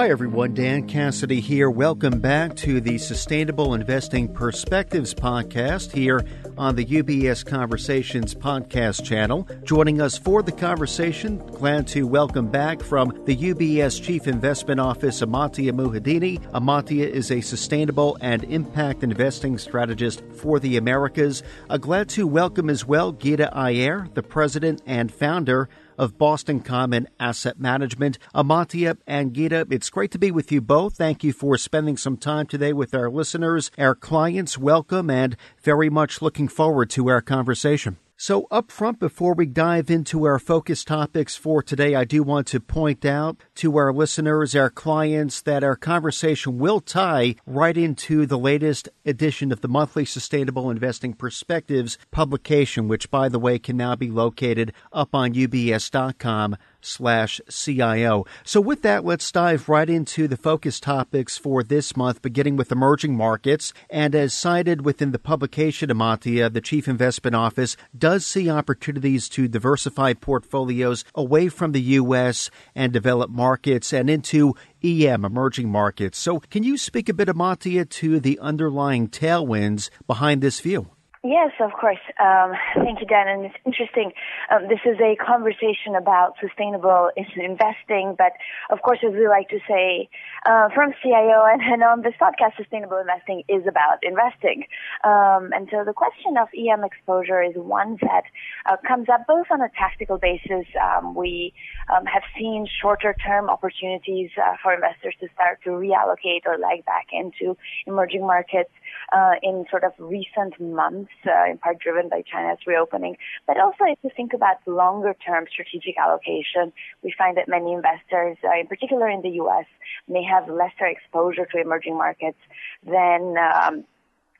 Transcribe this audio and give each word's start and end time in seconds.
Hi, 0.00 0.08
everyone. 0.08 0.54
Dan 0.54 0.88
Cassidy 0.88 1.40
here. 1.40 1.68
Welcome 1.68 2.20
back 2.20 2.56
to 2.56 2.80
the 2.80 2.96
Sustainable 2.96 3.74
Investing 3.74 4.32
Perspectives 4.32 5.12
podcast 5.12 5.92
here 5.92 6.24
on 6.56 6.74
the 6.74 6.86
UBS 6.86 7.44
Conversations 7.44 8.34
podcast 8.34 9.04
channel. 9.04 9.46
Joining 9.62 10.00
us 10.00 10.16
for 10.16 10.42
the 10.42 10.52
conversation, 10.52 11.36
glad 11.48 11.86
to 11.88 12.06
welcome 12.06 12.48
back 12.50 12.82
from 12.82 13.10
the 13.26 13.36
UBS 13.36 14.02
Chief 14.02 14.26
Investment 14.26 14.80
Office, 14.80 15.20
Amantia 15.20 15.72
Muhedini. 15.72 16.40
Amantia 16.52 17.06
is 17.06 17.30
a 17.30 17.42
sustainable 17.42 18.16
and 18.22 18.42
impact 18.44 19.02
investing 19.02 19.58
strategist 19.58 20.22
for 20.34 20.58
the 20.58 20.78
Americas. 20.78 21.42
Uh, 21.68 21.76
glad 21.76 22.08
to 22.08 22.26
welcome 22.26 22.70
as 22.70 22.86
well 22.86 23.12
Geeta 23.12 23.52
Aiyer, 23.52 24.12
the 24.14 24.22
president 24.22 24.80
and 24.86 25.12
founder 25.12 25.68
of 26.00 26.16
Boston 26.16 26.60
Common 26.60 27.06
Asset 27.20 27.60
Management. 27.60 28.18
Amantia 28.34 28.96
and 29.06 29.34
Geeta, 29.34 29.70
it's 29.70 29.90
great 29.90 30.10
to 30.12 30.18
be 30.18 30.30
with 30.30 30.50
you 30.50 30.62
both. 30.62 30.96
Thank 30.96 31.22
you 31.22 31.34
for 31.34 31.58
spending 31.58 31.98
some 31.98 32.16
time 32.16 32.46
today 32.46 32.72
with 32.72 32.94
our 32.94 33.10
listeners, 33.10 33.70
our 33.76 33.94
clients. 33.94 34.56
Welcome 34.56 35.10
and 35.10 35.36
very 35.62 35.90
much 35.90 36.22
looking 36.22 36.48
forward 36.48 36.88
to 36.90 37.08
our 37.08 37.20
conversation. 37.20 37.98
So, 38.22 38.46
up 38.50 38.70
front, 38.70 38.98
before 39.00 39.32
we 39.32 39.46
dive 39.46 39.88
into 39.88 40.26
our 40.26 40.38
focus 40.38 40.84
topics 40.84 41.36
for 41.36 41.62
today, 41.62 41.94
I 41.94 42.04
do 42.04 42.22
want 42.22 42.46
to 42.48 42.60
point 42.60 43.06
out 43.06 43.42
to 43.54 43.78
our 43.78 43.94
listeners, 43.94 44.54
our 44.54 44.68
clients, 44.68 45.40
that 45.40 45.64
our 45.64 45.74
conversation 45.74 46.58
will 46.58 46.80
tie 46.82 47.36
right 47.46 47.74
into 47.74 48.26
the 48.26 48.36
latest 48.36 48.90
edition 49.06 49.50
of 49.50 49.62
the 49.62 49.68
monthly 49.68 50.04
Sustainable 50.04 50.70
Investing 50.70 51.14
Perspectives 51.14 51.96
publication, 52.10 52.88
which, 52.88 53.10
by 53.10 53.30
the 53.30 53.38
way, 53.38 53.58
can 53.58 53.78
now 53.78 53.96
be 53.96 54.10
located 54.10 54.74
up 54.92 55.14
on 55.14 55.32
ubs.com 55.32 56.58
slash 56.82 57.40
CIO. 57.48 58.26
So 58.44 58.60
with 58.60 58.82
that, 58.82 59.04
let's 59.04 59.30
dive 59.30 59.68
right 59.68 59.88
into 59.88 60.28
the 60.28 60.36
focus 60.36 60.80
topics 60.80 61.36
for 61.36 61.62
this 61.62 61.96
month, 61.96 62.22
beginning 62.22 62.56
with 62.56 62.72
emerging 62.72 63.16
markets. 63.16 63.72
And 63.88 64.14
as 64.14 64.34
cited 64.34 64.84
within 64.84 65.12
the 65.12 65.18
publication, 65.18 65.90
Amantia, 65.90 66.52
the 66.52 66.60
Chief 66.60 66.88
Investment 66.88 67.34
Office 67.36 67.76
does 67.96 68.26
see 68.26 68.50
opportunities 68.50 69.28
to 69.30 69.48
diversify 69.48 70.14
portfolios 70.14 71.04
away 71.14 71.48
from 71.48 71.72
the 71.72 71.82
U.S. 71.82 72.50
and 72.74 72.92
developed 72.92 73.32
markets 73.32 73.92
and 73.92 74.08
into 74.10 74.54
EM, 74.82 75.24
emerging 75.24 75.68
markets. 75.68 76.18
So 76.18 76.40
can 76.40 76.62
you 76.62 76.78
speak 76.78 77.08
a 77.08 77.14
bit, 77.14 77.28
Amantia, 77.28 77.88
to 77.88 78.20
the 78.20 78.38
underlying 78.38 79.08
tailwinds 79.08 79.90
behind 80.06 80.42
this 80.42 80.60
view? 80.60 80.90
Yes, 81.22 81.52
of 81.60 81.72
course. 81.78 82.00
Um, 82.18 82.52
thank 82.76 83.00
you, 83.00 83.06
Dan. 83.06 83.28
And 83.28 83.44
it's 83.44 83.54
interesting. 83.66 84.12
Um, 84.50 84.68
this 84.68 84.80
is 84.86 84.96
a 85.04 85.16
conversation 85.16 85.94
about 85.94 86.36
sustainable 86.40 87.10
investing, 87.14 88.16
but 88.16 88.32
of 88.70 88.80
course, 88.80 89.00
as 89.06 89.12
we 89.12 89.28
like 89.28 89.50
to 89.50 89.58
say 89.68 90.08
uh, 90.46 90.70
from 90.74 90.94
CIO 91.02 91.44
and, 91.44 91.60
and, 91.60 91.82
on 91.82 92.00
this 92.00 92.14
podcast, 92.18 92.56
sustainable 92.56 92.96
investing 92.96 93.42
is 93.50 93.66
about 93.68 93.98
investing. 94.02 94.64
Um, 95.04 95.52
and 95.52 95.68
so 95.70 95.84
the 95.84 95.92
question 95.92 96.38
of 96.40 96.48
EM 96.56 96.84
exposure 96.84 97.42
is 97.42 97.52
one 97.54 97.98
that 98.00 98.24
uh, 98.64 98.76
comes 98.88 99.10
up 99.12 99.26
both 99.28 99.46
on 99.50 99.60
a 99.60 99.68
tactical 99.76 100.16
basis. 100.16 100.64
Um, 100.80 101.14
we 101.14 101.52
um, 101.94 102.06
have 102.06 102.22
seen 102.38 102.66
shorter-term 102.80 103.50
opportunities 103.50 104.30
uh, 104.40 104.56
for 104.62 104.72
investors 104.72 105.16
to 105.20 105.28
start 105.34 105.60
to 105.64 105.70
reallocate 105.70 106.46
or 106.46 106.56
leg 106.56 106.86
back 106.86 107.08
into 107.12 107.58
emerging 107.86 108.22
markets 108.22 108.72
uh, 109.12 109.32
in 109.42 109.66
sort 109.70 109.84
of 109.84 109.92
recent 109.98 110.58
months 110.58 111.09
uh, 111.26 111.50
in 111.50 111.58
part 111.58 111.78
driven 111.78 112.08
by 112.08 112.22
China's 112.22 112.58
reopening. 112.66 113.16
But 113.46 113.58
also, 113.58 113.84
if 113.86 113.98
you 114.02 114.10
think 114.16 114.32
about 114.32 114.56
longer 114.66 115.14
term 115.26 115.46
strategic 115.50 115.96
allocation, 115.98 116.72
we 117.02 117.14
find 117.16 117.36
that 117.36 117.48
many 117.48 117.72
investors, 117.72 118.36
uh, 118.44 118.58
in 118.58 118.66
particular 118.66 119.08
in 119.08 119.22
the 119.22 119.30
U.S., 119.42 119.66
may 120.08 120.22
have 120.22 120.48
lesser 120.48 120.86
exposure 120.86 121.46
to 121.46 121.60
emerging 121.60 121.96
markets 121.96 122.38
than 122.84 123.36
um, 123.38 123.84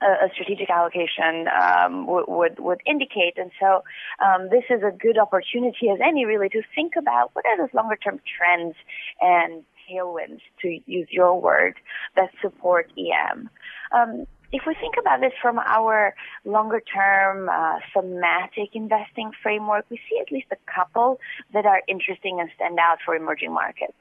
a, 0.02 0.28
strategic 0.32 0.70
allocation 0.70 1.46
um, 1.48 2.06
w- 2.06 2.24
would 2.28 2.58
would 2.58 2.80
indicate. 2.86 3.36
And 3.36 3.50
so, 3.60 3.84
um, 4.24 4.48
this 4.50 4.64
is 4.70 4.82
a 4.82 4.90
good 4.90 5.18
opportunity, 5.18 5.90
as 5.90 5.98
any, 6.02 6.24
really, 6.24 6.48
to 6.50 6.62
think 6.74 6.94
about 6.96 7.30
what 7.34 7.44
are 7.46 7.56
those 7.58 7.74
longer 7.74 7.96
term 7.96 8.20
trends 8.36 8.76
and 9.20 9.64
tailwinds, 9.90 10.40
to 10.62 10.78
use 10.86 11.08
your 11.10 11.40
word, 11.40 11.74
that 12.16 12.30
support 12.40 12.90
EM. 12.96 13.50
Um, 13.92 14.26
if 14.52 14.62
we 14.66 14.74
think 14.74 14.94
about 14.98 15.20
this 15.20 15.32
from 15.40 15.58
our 15.58 16.14
longer 16.44 16.80
term 16.80 17.48
uh, 17.48 17.78
thematic 17.94 18.70
investing 18.74 19.30
framework, 19.42 19.84
we 19.90 19.96
see 20.08 20.18
at 20.20 20.32
least 20.32 20.46
a 20.50 20.56
couple 20.72 21.20
that 21.52 21.66
are 21.66 21.82
interesting 21.88 22.40
and 22.40 22.50
stand 22.56 22.78
out 22.78 22.98
for 23.04 23.14
emerging 23.14 23.52
markets. 23.52 23.94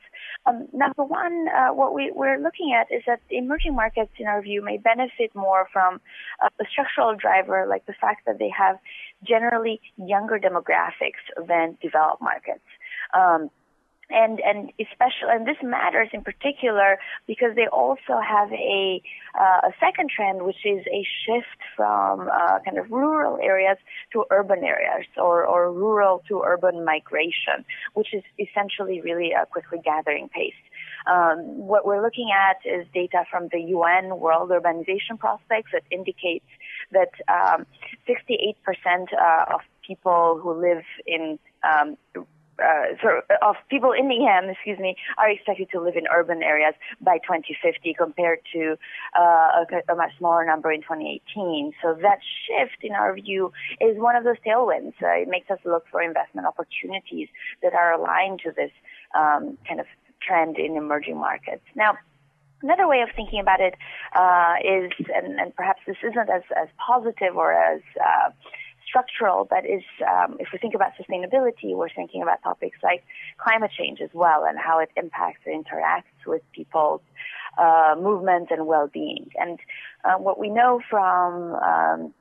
Um, 0.45 0.67
number 0.73 1.03
one, 1.03 1.47
uh, 1.49 1.73
what 1.73 1.93
we 1.93 2.11
are 2.17 2.39
looking 2.39 2.73
at 2.73 2.93
is 2.93 3.03
that 3.05 3.21
emerging 3.29 3.75
markets, 3.75 4.11
in 4.17 4.25
our 4.25 4.41
view, 4.41 4.63
may 4.63 4.77
benefit 4.77 5.35
more 5.35 5.67
from 5.71 6.01
a 6.41 6.65
structural 6.71 7.15
driver 7.15 7.65
like 7.69 7.85
the 7.85 7.93
fact 7.99 8.25
that 8.25 8.39
they 8.39 8.51
have 8.57 8.77
generally 9.23 9.81
younger 9.97 10.39
demographics 10.39 11.21
than 11.47 11.77
developed 11.81 12.21
markets. 12.21 12.63
Um, 13.13 13.49
and 14.09 14.39
and 14.39 14.71
especially 14.79 15.29
and 15.29 15.47
this 15.47 15.57
matters 15.61 16.09
in 16.13 16.21
particular 16.21 16.97
because 17.27 17.55
they 17.55 17.67
also 17.67 18.19
have 18.25 18.51
a 18.51 19.01
uh, 19.39 19.69
a 19.69 19.71
second 19.79 20.09
trend 20.09 20.43
which 20.43 20.65
is 20.65 20.85
a 20.87 21.05
shift 21.25 21.61
from 21.75 22.21
uh, 22.21 22.59
kind 22.65 22.77
of 22.77 22.89
rural 22.89 23.37
areas 23.41 23.77
to 24.11 24.25
urban 24.31 24.63
areas 24.63 25.05
or 25.17 25.45
or 25.45 25.71
rural 25.71 26.23
to 26.27 26.41
urban 26.45 26.83
migration 26.83 27.63
which 27.93 28.13
is 28.13 28.23
essentially 28.39 29.01
really 29.01 29.31
a 29.31 29.45
quickly 29.45 29.79
gathering 29.83 30.29
pace. 30.29 30.53
Um, 31.07 31.67
what 31.67 31.85
we're 31.85 32.01
looking 32.01 32.29
at 32.31 32.57
is 32.65 32.85
data 32.93 33.23
from 33.31 33.47
the 33.51 33.59
UN 33.59 34.19
World 34.19 34.49
Urbanization 34.49 35.17
Prospects 35.17 35.71
that 35.71 35.83
indicates 35.91 36.45
that 36.91 37.11
um, 37.27 37.65
68% 38.07 38.55
uh, 39.13 39.53
of 39.53 39.61
people 39.85 40.39
who 40.41 40.53
live 40.53 40.83
in 41.07 41.39
um, 41.63 41.97
uh, 42.61 42.95
sort 43.01 43.25
of 43.41 43.55
people 43.69 43.91
in 43.91 44.11
EM, 44.11 44.49
excuse 44.49 44.79
me, 44.79 44.95
are 45.17 45.29
expected 45.29 45.69
to 45.71 45.81
live 45.81 45.95
in 45.95 46.03
urban 46.13 46.43
areas 46.43 46.73
by 47.01 47.17
2050 47.19 47.93
compared 47.93 48.39
to 48.53 48.77
uh, 49.17 49.63
a, 49.63 49.91
a, 49.91 49.95
much 49.95 50.11
smaller 50.17 50.45
number 50.45 50.71
in 50.71 50.81
2018. 50.81 51.73
So 51.81 51.97
that 52.01 52.19
shift, 52.45 52.83
in 52.83 52.93
our 52.93 53.15
view, 53.15 53.51
is 53.79 53.97
one 53.97 54.15
of 54.15 54.23
those 54.23 54.37
tailwinds. 54.45 54.93
Uh, 55.01 55.21
it 55.21 55.27
makes 55.27 55.49
us 55.49 55.59
look 55.65 55.85
for 55.91 56.01
investment 56.01 56.47
opportunities 56.47 57.27
that 57.63 57.73
are 57.73 57.93
aligned 57.93 58.41
to 58.45 58.51
this 58.51 58.71
um, 59.17 59.57
kind 59.67 59.79
of 59.79 59.85
trend 60.21 60.57
in 60.57 60.75
emerging 60.75 61.17
markets. 61.17 61.63
Now, 61.75 61.97
Another 62.61 62.89
way 62.89 62.99
of 62.99 63.09
thinking 63.15 63.39
about 63.39 63.61
it 63.61 63.75
uh, 64.13 64.55
is, 64.59 64.91
and, 65.15 65.39
and, 65.39 65.55
perhaps 65.55 65.79
this 65.87 65.95
isn't 66.03 66.29
as, 66.29 66.41
as 66.61 66.67
positive 66.75 67.37
or 67.37 67.53
as 67.53 67.79
uh, 67.95 68.31
structural, 68.89 69.45
but 69.49 69.65
is 69.65 69.83
um, 70.07 70.37
if 70.39 70.49
we 70.51 70.59
think 70.59 70.73
about 70.73 70.91
sustainability, 70.99 71.75
we're 71.75 71.89
thinking 71.89 72.21
about 72.21 72.41
topics 72.43 72.77
like 72.83 73.03
climate 73.37 73.71
change 73.77 74.01
as 74.01 74.09
well 74.13 74.43
and 74.47 74.57
how 74.57 74.79
it 74.79 74.89
impacts 74.97 75.41
and 75.45 75.63
interacts 75.63 76.19
with 76.25 76.41
people's 76.51 77.01
uh, 77.57 77.95
and 78.51 78.67
well-being. 78.67 79.29
And 79.35 79.59
uh, 80.03 80.17
what 80.17 80.39
we 80.39 80.49
know 80.49 80.81
from 80.89 81.53
um, 81.55 82.13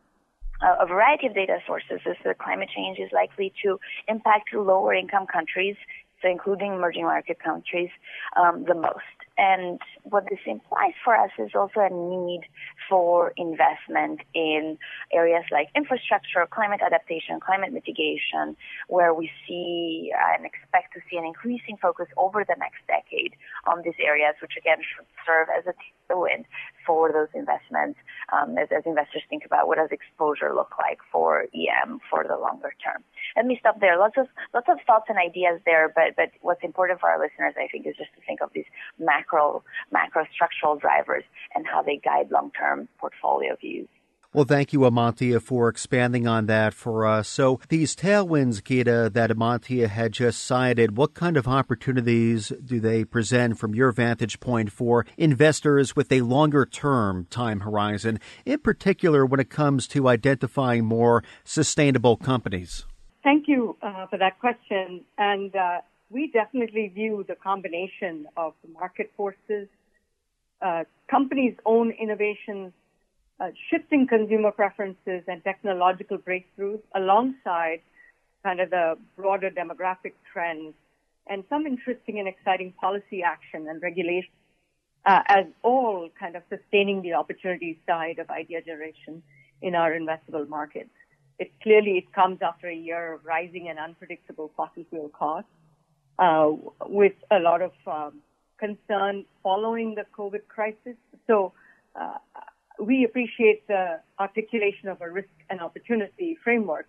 a 0.61 0.87
variety 0.87 1.27
of 1.27 1.35
data 1.35 1.59
sources 1.67 2.01
is 2.05 2.17
that 2.25 2.39
climate 2.39 2.69
change 2.75 2.99
is 2.99 3.11
likely 3.13 3.53
to 3.63 3.79
impact 4.09 4.53
lower 4.55 4.95
income 4.95 5.27
countries, 5.27 5.77
so 6.21 6.29
including 6.29 6.73
emerging 6.73 7.05
market 7.05 7.39
countries, 7.43 7.91
um, 8.37 8.65
the 8.67 8.75
most. 8.75 9.19
And 9.39 9.81
what 10.03 10.25
this 10.29 10.41
implies 10.47 10.95
for 11.05 11.17
us 11.17 11.31
is 11.39 11.51
also 11.55 11.81
a 11.81 11.91
need 11.91 12.43
for 12.89 13.33
investment 13.37 14.21
in 14.35 14.77
areas 15.13 15.45
like 15.53 15.69
infrastructure, 15.77 16.45
climate 16.51 16.81
adaptation, 16.85 17.39
climate 17.39 17.73
mitigation, 17.73 18.57
where 18.89 19.15
we 19.15 19.31
see 19.47 20.11
and 20.35 20.45
expect 20.45 20.93
to 20.95 21.01
see 21.09 21.17
an 21.17 21.25
increasing 21.25 21.79
focus 21.81 22.09
over 22.17 22.45
the 22.45 22.57
next 22.59 22.83
decade 22.89 23.35
on 23.67 23.83
these 23.85 23.99
areas, 24.05 24.35
which 24.43 24.55
again 24.59 24.79
should 24.83 25.07
serve 25.25 25.47
as 25.57 25.65
a 25.67 25.75
tailwind 26.11 26.45
for 26.85 27.13
those 27.13 27.29
investments 27.35 27.99
um, 28.33 28.57
as, 28.59 28.69
as 28.75 28.83
investors 28.87 29.23
think 29.29 29.45
about 29.45 29.69
what 29.69 29.77
does 29.77 29.91
exposure 29.93 30.55
look 30.55 30.73
like 30.79 30.99
for 31.13 31.47
EM 31.55 32.01
for 32.11 32.25
the 32.27 32.37
longer 32.37 32.73
term. 32.83 33.05
Let 33.37 33.47
me 33.47 33.57
stop 33.61 33.79
there. 33.81 33.99
Lots 33.99 34.17
of 34.17 34.27
lots 34.55 34.69
of 34.69 34.79
thoughts 34.87 35.07
and 35.09 35.19
ideas 35.19 35.61
there, 35.65 35.93
but 35.95 36.17
but 36.17 36.31
what's 36.41 36.65
important 36.65 36.99
for 36.99 37.09
our 37.11 37.21
listeners, 37.21 37.55
I 37.61 37.69
think, 37.69 37.87
is 37.87 37.95
just 37.97 38.11
to 38.17 38.21
think 38.27 38.41
of 38.41 38.51
these 38.55 38.65
macro 38.99 39.28
macro 39.91 40.25
structural 40.33 40.77
drivers 40.77 41.25
and 41.55 41.67
how 41.67 41.83
they 41.83 42.01
guide 42.05 42.31
long 42.31 42.51
term 42.59 42.89
portfolio 42.99 43.57
views. 43.61 43.89
Well, 44.35 44.45
thank 44.45 44.75
you, 44.75 44.81
Amantia, 44.81 45.41
for 45.41 45.71
expanding 45.71 46.27
on 46.27 46.47
that 46.47 46.75
for 46.75 47.07
us. 47.07 47.27
So, 47.29 47.61
these 47.71 47.97
tailwinds, 47.97 48.63
Geeta, 48.63 49.11
that 49.15 49.31
Amantia 49.31 49.89
had 49.89 50.13
just 50.13 50.45
cited, 50.45 50.99
what 50.99 51.15
kind 51.15 51.39
of 51.39 51.49
opportunities 51.49 52.53
do 52.63 52.79
they 52.79 53.07
present 53.07 53.59
from 53.59 53.75
your 53.75 53.91
vantage 53.91 54.39
point 54.39 54.71
for 54.71 55.07
investors 55.17 55.97
with 55.97 56.13
a 56.13 56.21
longer 56.21 56.67
term 56.67 57.27
time 57.31 57.61
horizon, 57.61 58.21
in 58.45 58.59
particular 58.59 59.25
when 59.25 59.41
it 59.41 59.49
comes 59.49 59.89
to 59.89 60.09
identifying 60.09 60.85
more 60.85 61.25
sustainable 61.43 62.19
companies? 62.19 62.85
Thank 63.25 63.49
you 63.49 63.79
uh, 63.81 64.09
for 64.09 64.19
that 64.19 64.39
question. 64.41 65.07
And 65.17 65.57
uh, 65.57 65.81
we 66.11 66.31
definitely 66.31 66.89
view 66.95 67.25
the 67.29 67.35
combination 67.35 68.27
of 68.37 68.55
the 68.65 68.73
market 68.73 69.11
forces, 69.17 69.69
uh, 70.63 70.85
companies' 71.11 71.57
own 71.65 71.91
innovations, 71.91 72.73
uh, 73.41 73.51
shifting 73.71 74.07
consumer 74.07 74.51
preferences 74.51 75.23
and 75.29 75.45
technological 75.45 76.19
breakthroughs 76.19 76.81
alongside 76.95 77.81
kind 78.43 78.61
of 78.61 78.71
the 78.71 78.97
broader 79.17 79.51
demographic 79.51 80.13
trends 80.33 80.75
and 81.29 81.45
some 81.49 81.67
interesting 81.67 82.19
and 82.19 82.27
exciting 82.27 82.73
policy 82.81 83.23
action 83.23 83.69
and 83.69 83.83
regulation 83.83 84.31
uh, 85.05 85.21
as 85.27 85.47
all 85.63 86.09
kind 86.19 86.37
of 86.37 86.43
sustaining 86.49 87.03
the 87.03 87.15
opportunity 87.15 87.79
side 87.87 88.19
of 88.19 88.31
idea 88.31 88.61
generation 88.63 89.23
in 89.63 89.75
our 89.75 89.93
investable 89.93 90.49
markets. 90.49 90.91
It 91.39 91.53
clearly 91.63 91.99
it 91.99 92.13
comes 92.13 92.39
after 92.43 92.69
a 92.69 92.75
year 92.75 93.13
of 93.15 93.25
rising 93.25 93.69
and 93.69 93.79
unpredictable 93.79 94.51
fossil 94.57 94.85
fuel 94.91 95.09
costs, 95.11 95.51
uh, 96.19 96.51
with 96.87 97.15
a 97.31 97.39
lot 97.39 97.63
of 97.63 97.73
um, 97.87 98.21
concern 98.59 99.25
following 99.43 99.95
the 99.95 100.05
COVID 100.17 100.49
crisis. 100.49 100.97
So 101.27 101.53
uh, 101.95 102.19
we 102.79 103.05
appreciate 103.05 103.67
the 103.69 104.01
articulation 104.19 104.89
of 104.89 105.01
a 105.01 105.11
risk 105.11 105.29
and 105.51 105.61
opportunity 105.61 106.37
framework, 106.43 106.89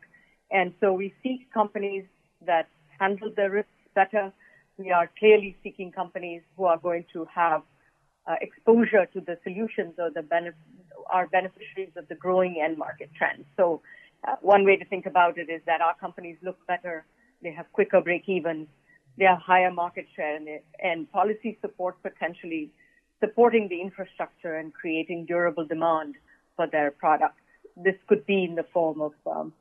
and 0.51 0.73
so 0.79 0.93
we 0.93 1.13
seek 1.23 1.51
companies 1.53 2.05
that 2.45 2.67
handle 2.99 3.31
their 3.35 3.49
risks 3.49 3.71
better. 3.95 4.31
We 4.77 4.91
are 4.91 5.09
clearly 5.19 5.57
seeking 5.63 5.91
companies 5.91 6.41
who 6.55 6.65
are 6.65 6.77
going 6.77 7.05
to 7.13 7.27
have 7.33 7.63
uh, 8.27 8.35
exposure 8.41 9.05
to 9.13 9.21
the 9.21 9.37
solutions 9.43 9.93
or 9.97 10.09
the 10.11 10.21
benef- 10.21 10.53
are 11.11 11.27
beneficiaries 11.27 11.91
of 11.95 12.07
the 12.07 12.15
growing 12.15 12.61
end 12.63 12.77
market 12.77 13.09
trends. 13.17 13.45
So 13.57 13.81
uh, 14.27 14.35
one 14.41 14.65
way 14.65 14.75
to 14.77 14.85
think 14.85 15.05
about 15.05 15.37
it 15.37 15.49
is 15.49 15.61
that 15.65 15.81
our 15.81 15.95
companies 15.95 16.37
look 16.43 16.57
better, 16.67 17.05
they 17.41 17.51
have 17.51 17.71
quicker 17.71 18.01
break 18.01 18.27
evens, 18.27 18.67
have 19.25 19.39
higher 19.39 19.71
market 19.71 20.07
share, 20.15 20.35
and, 20.35 20.47
and 20.81 21.11
policy 21.11 21.57
support 21.61 22.01
potentially 22.01 22.71
supporting 23.19 23.67
the 23.67 23.81
infrastructure 23.81 24.55
and 24.55 24.73
creating 24.73 25.25
durable 25.25 25.65
demand 25.65 26.15
for 26.55 26.67
their 26.67 26.91
products. 26.91 27.41
This 27.75 27.95
could 28.07 28.25
be 28.25 28.43
in 28.43 28.55
the 28.55 28.65
form 28.73 29.01
of 29.01 29.13
um, 29.25 29.53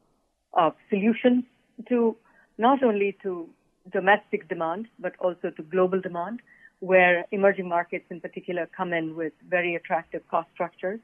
of 0.54 0.74
solutions 0.88 1.44
to 1.88 2.16
not 2.56 2.82
only 2.82 3.16
to 3.22 3.48
domestic 3.92 4.48
demand 4.48 4.86
but 4.98 5.12
also 5.18 5.50
to 5.50 5.62
global 5.62 6.00
demand, 6.00 6.40
where 6.80 7.26
emerging 7.32 7.68
markets 7.68 8.06
in 8.10 8.20
particular 8.20 8.68
come 8.76 8.92
in 8.92 9.16
with 9.16 9.32
very 9.48 9.74
attractive 9.74 10.22
cost 10.28 10.48
structures. 10.54 11.00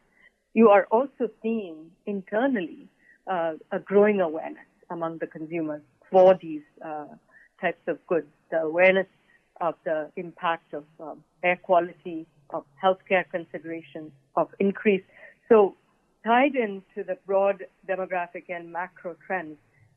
You 0.55 0.69
are 0.71 0.87
also 0.91 1.29
seeing 1.43 1.91
internally 2.07 2.89
uh, 3.27 3.55
a 3.73 3.79
growing 3.79 4.21
awareness 4.21 4.67
among 4.91 5.19
the 5.19 5.27
consumers 5.27 5.83
for 6.11 6.39
these 6.41 6.63
uh, 6.85 7.07
types 7.61 7.83
of 7.89 7.99
goods. 8.07 8.29
The 8.55 8.61
awareness 8.61 9.09
of 9.61 9.75
the 9.85 10.13
impact 10.15 10.75
of 10.75 10.85
um, 11.01 11.25
air 11.43 11.59
quality, 11.61 12.25
of 12.51 12.63
healthcare 12.81 13.25
considerations, 13.29 14.13
of 14.37 14.47
increase. 14.61 15.03
So 15.49 15.75
tied 16.25 16.55
into 16.55 17.03
the 17.05 17.17
broad 17.27 17.65
demographic 17.89 18.45
and 18.49 18.73
macro 18.73 19.17
trends 19.27 19.57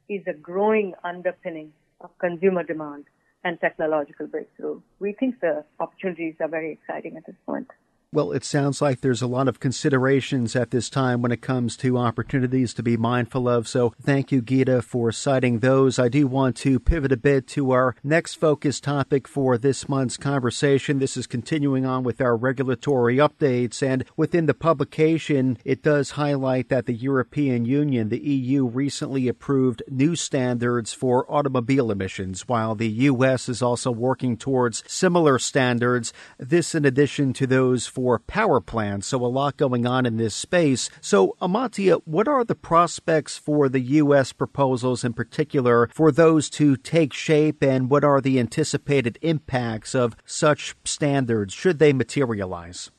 is 0.10 0.24
a 0.26 0.34
growing 0.34 0.94
underpinning 1.04 1.72
of 2.02 2.10
consumer 2.18 2.64
demand 2.64 3.06
and 3.44 3.62
technological 3.62 4.26
breakthrough. 4.26 4.82
We 5.00 5.14
think 5.14 5.40
the 5.40 5.64
opportunities 5.80 6.34
are 6.42 6.48
very 6.48 6.72
exciting 6.72 7.16
at 7.16 7.28
this 7.28 7.36
point. 7.46 7.68
Well, 8.14 8.32
it 8.32 8.46
sounds 8.46 8.82
like 8.82 9.02
there's 9.02 9.22
a 9.22 9.28
lot 9.28 9.50
of 9.50 9.60
considerations 9.60 10.56
at 10.56 10.72
this 10.72 10.90
time 10.90 11.22
when 11.22 11.34
it 11.34 11.42
comes 11.42 11.76
to 11.78 11.98
opportunities 11.98 12.74
to 12.76 12.82
be 12.82 12.96
mindful 12.96 13.50
of. 13.50 13.68
So 13.68 13.94
thank 14.02 14.32
you, 14.32 14.42
Geeta, 14.42 14.82
for 14.82 15.12
citing 15.12 15.60
those. 15.60 16.00
I 16.00 16.08
do 16.08 16.26
want 16.26 16.56
to 16.58 16.80
pivot 16.80 17.12
a 17.12 17.18
bit 17.18 17.48
to 17.48 17.72
our 17.72 17.98
next 18.06 18.36
focus 18.36 18.80
topic 18.80 19.28
for 19.28 19.58
this 19.58 19.90
month's 19.90 20.16
conversation. 20.16 21.00
This 21.00 21.18
is 21.18 21.28
continuing 21.28 21.86
on 21.86 22.04
with 22.04 22.22
our 22.22 22.38
regulatory 22.38 23.18
updates. 23.18 23.86
And 23.86 24.06
within 24.16 24.46
the 24.46 24.54
publication, 24.54 25.58
it 25.66 25.84
does 25.84 26.12
highlight 26.12 26.70
that 26.70 26.86
the 26.86 26.96
European 26.96 27.66
Union, 27.66 28.08
the 28.08 28.24
EU, 28.24 28.68
recently 28.68 29.28
approved 29.28 29.84
new 29.90 30.16
standards 30.16 30.94
for 30.94 31.30
automobile 31.30 31.92
emissions, 31.92 32.48
while 32.48 32.74
the 32.74 32.88
U.S. 32.88 33.50
is 33.50 33.62
also 33.62 33.92
working 33.92 34.38
towards 34.38 34.82
similar 34.88 35.38
standards. 35.38 36.14
This 36.38 36.74
in 36.74 36.86
addition 36.86 37.34
to 37.34 37.46
those 37.46 37.97
for 37.98 38.20
power 38.20 38.62
plants, 38.62 39.08
so 39.08 39.26
a 39.26 39.26
lot 39.26 39.58
going 39.58 39.88
on 39.88 40.06
in 40.06 40.18
this 40.18 40.36
space. 40.36 40.88
So, 41.02 41.36
Amantia, 41.42 42.00
what 42.06 42.28
are 42.28 42.44
the 42.44 42.54
prospects 42.54 43.40
for 43.40 43.68
the 43.68 43.80
U.S. 43.80 44.34
proposals 44.34 45.04
in 45.04 45.14
particular 45.14 45.90
for 45.92 46.12
those 46.12 46.48
to 46.52 46.78
take 46.78 47.12
shape, 47.12 47.64
and 47.64 47.90
what 47.90 48.04
are 48.04 48.22
the 48.22 48.40
anticipated 48.40 49.18
impacts 49.24 49.96
of 49.96 50.16
such 50.28 50.76
standards 50.86 51.56
should 51.56 51.80
they 51.80 51.92
materialize? 51.92 52.92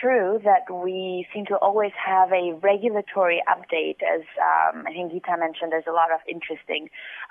True 0.00 0.40
that 0.44 0.66
we 0.72 1.26
seem 1.32 1.46
to 1.46 1.56
always 1.56 1.92
have 1.94 2.32
a 2.32 2.54
regulatory 2.62 3.42
update. 3.46 4.02
As 4.02 4.22
um, 4.40 4.84
I 4.86 4.92
think 4.92 5.12
Geeta 5.12 5.38
mentioned, 5.38 5.70
there's 5.70 5.86
a 5.86 5.92
lot 5.92 6.10
of 6.10 6.20
interesting 6.28 6.88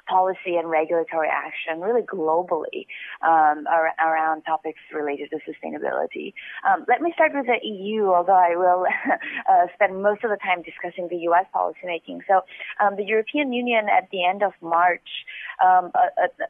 policy 0.07 0.56
and 0.56 0.69
regulatory 0.69 1.27
action, 1.27 1.81
really 1.81 2.04
globally, 2.04 2.88
um, 3.21 3.68
ar- 3.68 3.95
around 4.00 4.44
topics 4.44 4.80
related 4.94 5.31
to 5.31 5.39
sustainability. 5.44 6.33
Um, 6.63 6.86
let 6.88 7.01
me 7.01 7.12
start 7.15 7.31
with 7.33 7.48
the 7.48 7.60
EU, 7.68 8.07
although 8.13 8.31
I 8.31 8.56
will 8.56 8.86
uh, 9.50 9.68
spend 9.74 10.01
most 10.01 10.24
of 10.24 10.30
the 10.30 10.38
time 10.38 10.62
discussing 10.62 11.07
the 11.09 11.18
U.S. 11.33 11.45
policymaking. 11.54 12.21
So, 12.27 12.42
um, 12.80 12.95
the 12.95 13.04
European 13.06 13.51
Union 13.51 13.88
at 13.89 14.09
the 14.12 14.24
end 14.24 14.42
of 14.42 14.54
March 14.62 15.25
um, 15.63 15.92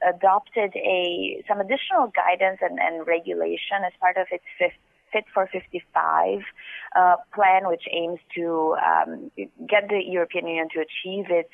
adopted 0.07 0.75
a 0.75 1.44
some 1.48 1.59
additional 1.59 2.12
guidance 2.13 2.59
and, 2.62 2.77
and 2.80 3.07
regulation 3.07 3.81
as 3.86 3.94
part 4.00 4.18
of 4.18 4.27
its 4.31 4.45
fifth 4.59 4.77
Fit 5.13 5.25
for 5.31 5.45
55 5.45 5.82
uh, 5.95 7.16
plan, 7.34 7.68
which 7.68 7.84
aims 7.92 8.19
to 8.36 8.75
um, 8.81 9.31
get 9.68 9.90
the 9.90 10.01
European 10.06 10.48
Union 10.48 10.68
to 10.74 10.80
achieve 10.80 11.25
its 11.30 11.54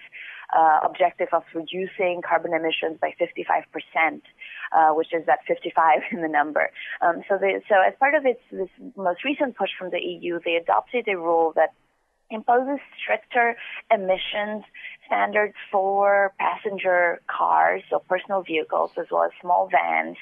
uh, 0.55 0.79
objective 0.83 1.27
of 1.31 1.43
reducing 1.53 2.21
carbon 2.27 2.53
emissions 2.53 2.97
by 2.99 3.13
55%, 3.19 4.21
uh, 4.71 4.93
which 4.93 5.13
is 5.13 5.25
that 5.27 5.39
55 5.47 6.01
in 6.11 6.21
the 6.21 6.27
number. 6.27 6.69
Um, 7.01 7.21
so, 7.27 7.37
so 7.39 7.75
as 7.85 7.93
part 7.99 8.15
of 8.15 8.25
its 8.25 8.41
this 8.51 8.69
most 8.95 9.23
recent 9.23 9.55
push 9.55 9.69
from 9.77 9.91
the 9.91 9.99
EU, 9.99 10.39
they 10.43 10.55
adopted 10.55 11.07
a 11.07 11.17
rule 11.17 11.53
that 11.55 11.73
imposes 12.31 12.79
stricter 13.01 13.55
emissions 13.91 14.63
standards 15.07 15.55
for 15.71 16.33
passenger 16.39 17.19
cars, 17.27 17.81
so 17.89 17.99
personal 18.07 18.43
vehicles, 18.43 18.91
as 18.99 19.07
well 19.11 19.23
as 19.23 19.31
small 19.41 19.67
vans 19.71 20.17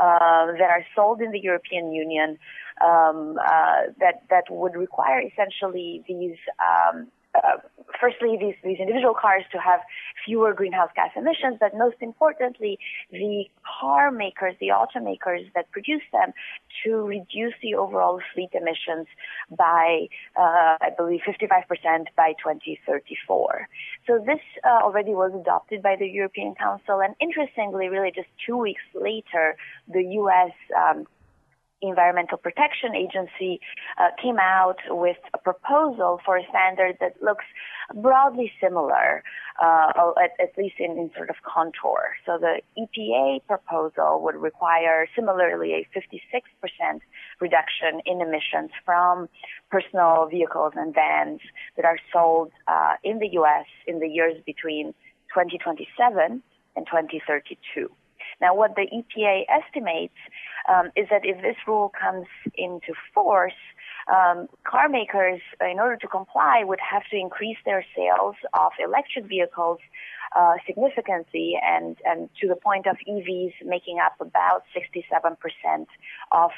uh, 0.00 0.46
that 0.58 0.70
are 0.70 0.84
sold 0.94 1.20
in 1.20 1.32
the 1.32 1.40
European 1.40 1.92
Union. 1.92 2.38
Um, 2.80 3.38
uh, 3.38 3.90
that 3.98 4.22
that 4.30 4.44
would 4.50 4.74
require 4.74 5.20
essentially 5.20 6.04
these 6.06 6.36
um, 6.60 7.08
uh, 7.34 7.58
firstly, 8.00 8.36
these, 8.40 8.54
these 8.64 8.78
individual 8.78 9.14
cars 9.14 9.44
to 9.52 9.58
have 9.58 9.80
fewer 10.24 10.52
greenhouse 10.54 10.90
gas 10.94 11.10
emissions, 11.16 11.56
but 11.60 11.76
most 11.76 11.96
importantly, 12.00 12.78
the 13.10 13.44
car 13.80 14.10
makers, 14.10 14.54
the 14.60 14.68
automakers 14.68 15.50
that 15.54 15.70
produce 15.70 16.02
them, 16.12 16.32
to 16.84 16.96
reduce 16.96 17.54
the 17.62 17.74
overall 17.74 18.20
fleet 18.34 18.50
emissions 18.52 19.06
by, 19.50 20.08
uh, 20.36 20.76
I 20.80 20.90
believe, 20.96 21.20
55% 21.26 22.06
by 22.16 22.32
2034. 22.42 23.68
So 24.06 24.18
this 24.18 24.40
uh, 24.64 24.82
already 24.82 25.12
was 25.12 25.32
adopted 25.34 25.82
by 25.82 25.96
the 25.98 26.08
European 26.08 26.54
Council, 26.54 27.00
and 27.00 27.14
interestingly, 27.20 27.88
really 27.88 28.12
just 28.14 28.28
two 28.46 28.56
weeks 28.56 28.82
later, 28.94 29.56
the 29.88 30.02
U.S. 30.02 30.52
Um, 30.76 31.06
Environmental 31.82 32.38
Protection 32.38 32.94
Agency 32.94 33.60
uh, 33.98 34.08
came 34.20 34.38
out 34.38 34.78
with 34.88 35.16
a 35.34 35.38
proposal 35.38 36.20
for 36.24 36.36
a 36.36 36.42
standard 36.48 36.96
that 37.00 37.22
looks 37.22 37.44
broadly 37.94 38.52
similar, 38.60 39.22
uh, 39.62 40.12
at, 40.22 40.32
at, 40.40 40.58
least 40.58 40.76
in, 40.78 40.92
in, 40.98 41.10
sort 41.16 41.30
of 41.30 41.36
contour. 41.42 42.16
So 42.26 42.38
the 42.38 42.60
EPA 42.76 43.46
proposal 43.46 44.20
would 44.22 44.34
require 44.34 45.06
similarly 45.14 45.72
a 45.72 45.88
56% 45.96 47.00
reduction 47.40 48.00
in 48.06 48.20
emissions 48.20 48.70
from 48.84 49.28
personal 49.70 50.28
vehicles 50.30 50.72
and 50.76 50.94
vans 50.94 51.40
that 51.76 51.84
are 51.84 51.98
sold 52.12 52.50
uh, 52.66 52.94
in 53.04 53.18
the 53.18 53.28
U.S. 53.32 53.66
in 53.86 54.00
the 54.00 54.08
years 54.08 54.36
between 54.44 54.94
2027 55.34 56.42
and 56.76 56.86
2032. 56.86 57.90
Now, 58.40 58.54
what 58.54 58.76
the 58.76 58.86
EPA 58.86 59.44
estimates 59.48 60.14
um, 60.68 60.90
is 60.96 61.06
that 61.10 61.22
if 61.24 61.40
this 61.42 61.56
rule 61.66 61.90
comes 61.98 62.26
into 62.54 62.94
force, 63.12 63.58
um, 64.12 64.48
car 64.64 64.88
makers, 64.88 65.40
in 65.60 65.78
order 65.78 65.96
to 65.96 66.06
comply, 66.06 66.62
would 66.64 66.80
have 66.80 67.02
to 67.10 67.16
increase 67.16 67.58
their 67.64 67.84
sales 67.94 68.36
of 68.54 68.72
electric 68.82 69.26
vehicles 69.26 69.78
uh, 70.36 70.54
significantly, 70.66 71.58
and 71.62 71.96
and 72.04 72.28
to 72.40 72.48
the 72.48 72.56
point 72.56 72.86
of 72.86 72.96
EVs 73.08 73.54
making 73.64 73.98
up 73.98 74.14
about 74.20 74.62
67% 74.76 75.86
of 76.32 76.50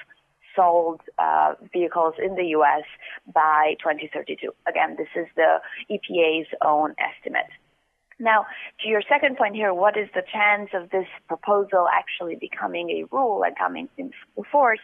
sold 0.55 1.01
uh, 1.19 1.55
vehicles 1.73 2.15
in 2.25 2.35
the 2.35 2.47
U.S. 2.59 2.85
by 3.33 3.75
2032. 3.81 4.51
Again, 4.69 4.97
this 4.97 5.09
is 5.15 5.27
the 5.37 5.61
EPA's 5.91 6.49
own 6.65 6.95
estimate. 6.99 7.51
Now, 8.21 8.47
to 8.83 8.89
your 8.89 9.03
second 9.09 9.39
point 9.39 9.57
here, 9.57 9.73
what 9.73 9.97
is 9.97 10.09
the 10.15 10.23
chance 10.31 10.71
of 10.75 10.91
this 10.91 11.07
proposal 11.27 11.89
actually 11.93 12.37
becoming 12.37 12.91
a 12.91 13.05
rule 13.11 13.43
and 13.43 13.57
coming 13.57 13.89
into 13.97 14.15
force? 14.53 14.79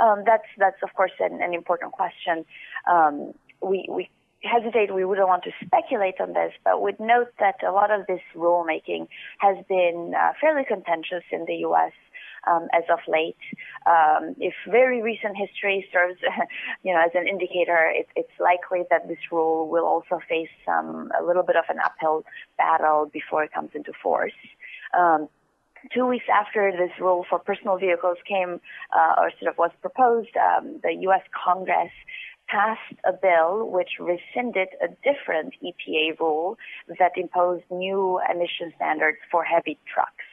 Um, 0.00 0.24
that's 0.24 0.48
that's 0.58 0.82
of 0.82 0.92
course 0.94 1.12
an, 1.20 1.40
an 1.42 1.52
important 1.52 1.92
question. 1.92 2.44
Um, 2.90 3.34
we 3.62 3.86
we 3.88 4.08
hesitate. 4.42 4.94
We 4.94 5.04
wouldn't 5.04 5.28
want 5.28 5.44
to 5.44 5.50
speculate 5.64 6.20
on 6.20 6.32
this, 6.32 6.52
but 6.64 6.80
would 6.80 6.98
note 6.98 7.28
that 7.38 7.62
a 7.62 7.70
lot 7.70 7.90
of 7.90 8.06
this 8.06 8.22
rulemaking 8.34 9.08
has 9.38 9.58
been 9.68 10.14
uh, 10.18 10.32
fairly 10.40 10.64
contentious 10.64 11.24
in 11.30 11.44
the 11.46 11.56
U.S 11.68 11.92
um, 12.46 12.68
as 12.72 12.84
of 12.90 12.98
late. 13.08 13.36
Um, 13.86 14.34
if 14.38 14.54
very 14.68 15.02
recent 15.02 15.36
history 15.36 15.86
serves, 15.92 16.18
you 16.82 16.92
know, 16.92 17.00
as 17.00 17.12
an 17.14 17.26
indicator, 17.26 17.90
it, 17.94 18.08
it's 18.16 18.32
likely 18.38 18.84
that 18.90 19.08
this 19.08 19.18
rule 19.30 19.68
will 19.68 19.84
also 19.84 20.20
face 20.28 20.50
some 20.64 21.10
a 21.18 21.24
little 21.24 21.42
bit 21.42 21.56
of 21.56 21.64
an 21.68 21.78
uphill 21.84 22.24
battle 22.56 23.10
before 23.12 23.44
it 23.44 23.52
comes 23.52 23.70
into 23.74 23.92
force. 24.02 24.32
Um, 24.96 25.28
two 25.94 26.06
weeks 26.06 26.26
after 26.32 26.72
this 26.72 26.92
rule 27.00 27.24
for 27.28 27.38
personal 27.38 27.78
vehicles 27.78 28.18
came 28.28 28.60
uh, 28.92 29.14
or 29.20 29.30
sort 29.40 29.50
of 29.50 29.58
was 29.58 29.70
proposed, 29.80 30.36
um, 30.36 30.80
the 30.82 30.94
U.S. 31.02 31.22
Congress 31.32 31.92
passed 32.48 32.98
a 33.04 33.12
bill 33.12 33.68
which 33.70 33.90
rescinded 34.00 34.68
a 34.82 34.88
different 35.06 35.54
EPA 35.62 36.18
rule 36.18 36.58
that 36.98 37.12
imposed 37.16 37.64
new 37.70 38.20
emission 38.30 38.72
standards 38.76 39.18
for 39.30 39.44
heavy 39.44 39.78
trucks. 39.92 40.24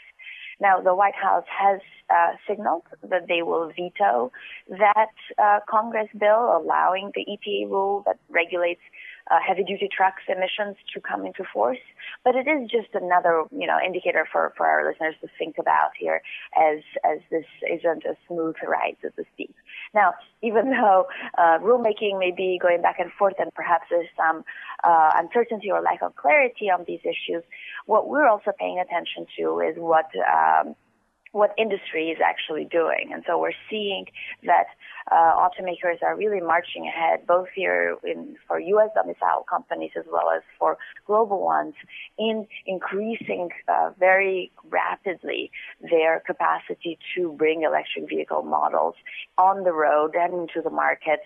Now, 0.59 0.81
the 0.81 0.95
White 0.95 1.15
House 1.15 1.45
has 1.47 1.81
uh, 2.09 2.33
signaled 2.47 2.83
that 3.03 3.27
they 3.27 3.41
will 3.41 3.71
veto 3.75 4.31
that 4.69 5.13
uh, 5.37 5.59
Congress 5.69 6.09
bill 6.17 6.57
allowing 6.57 7.11
the 7.13 7.25
EPA 7.25 7.69
rule 7.69 8.03
that 8.05 8.17
regulates 8.29 8.81
uh, 9.31 9.39
heavy 9.45 9.63
duty 9.63 9.89
trucks 9.91 10.23
emissions 10.27 10.77
to 10.93 11.01
come 11.01 11.25
into 11.25 11.43
force. 11.53 11.79
But 12.23 12.35
it 12.35 12.47
is 12.47 12.69
just 12.69 12.93
another, 12.93 13.43
you 13.51 13.67
know, 13.67 13.77
indicator 13.83 14.27
for, 14.31 14.53
for 14.55 14.65
our 14.65 14.87
listeners 14.87 15.15
to 15.21 15.27
think 15.37 15.57
about 15.59 15.91
here 15.99 16.21
as, 16.57 16.79
as 17.03 17.19
this 17.29 17.45
isn't 17.69 18.05
a 18.05 18.15
smooth 18.27 18.55
ride, 18.67 18.97
so 19.01 19.09
to 19.09 19.23
speak. 19.33 19.53
Now, 19.93 20.13
even 20.41 20.69
though 20.71 21.07
uh, 21.37 21.59
rulemaking 21.59 22.19
may 22.19 22.31
be 22.35 22.59
going 22.61 22.81
back 22.81 22.99
and 22.99 23.11
forth 23.11 23.35
and 23.39 23.53
perhaps 23.53 23.85
there's 23.89 24.09
some 24.15 24.43
uh, 24.83 25.11
uncertainty 25.15 25.71
or 25.71 25.81
lack 25.81 26.01
of 26.01 26.15
clarity 26.15 26.69
on 26.69 26.85
these 26.87 27.01
issues, 27.03 27.43
what 27.85 28.07
we're 28.09 28.27
also 28.27 28.51
paying 28.57 28.79
attention 28.79 29.25
to 29.37 29.59
is 29.59 29.75
what 29.77 30.09
um, 30.15 30.75
what 31.37 31.53
industry 31.55 32.09
is 32.09 32.17
actually 32.19 32.65
doing. 32.65 33.11
And 33.13 33.23
so 33.27 33.37
we're 33.37 33.59
seeing 33.69 34.05
that 34.43 34.65
uh, 35.11 35.33
automakers 35.37 36.01
are 36.01 36.17
really 36.17 36.41
marching 36.41 36.87
ahead, 36.87 37.27
both 37.27 37.47
here 37.53 37.95
in, 38.03 38.35
for 38.47 38.59
U.S. 38.59 38.89
domicile 38.95 39.45
companies 39.47 39.91
as 39.95 40.05
well 40.11 40.31
as 40.35 40.41
for 40.57 40.79
global 41.05 41.45
ones, 41.45 41.75
in 42.17 42.47
increasing 42.65 43.49
uh, 43.67 43.91
very 43.99 44.51
rapidly 44.69 45.51
their 45.79 46.23
capacity 46.25 46.97
to 47.13 47.31
bring 47.37 47.61
electric 47.61 48.09
vehicle 48.09 48.41
models 48.41 48.95
on 49.37 49.63
the 49.63 49.73
road 49.73 50.15
and 50.15 50.33
into 50.33 50.59
the 50.63 50.71
market. 50.71 51.19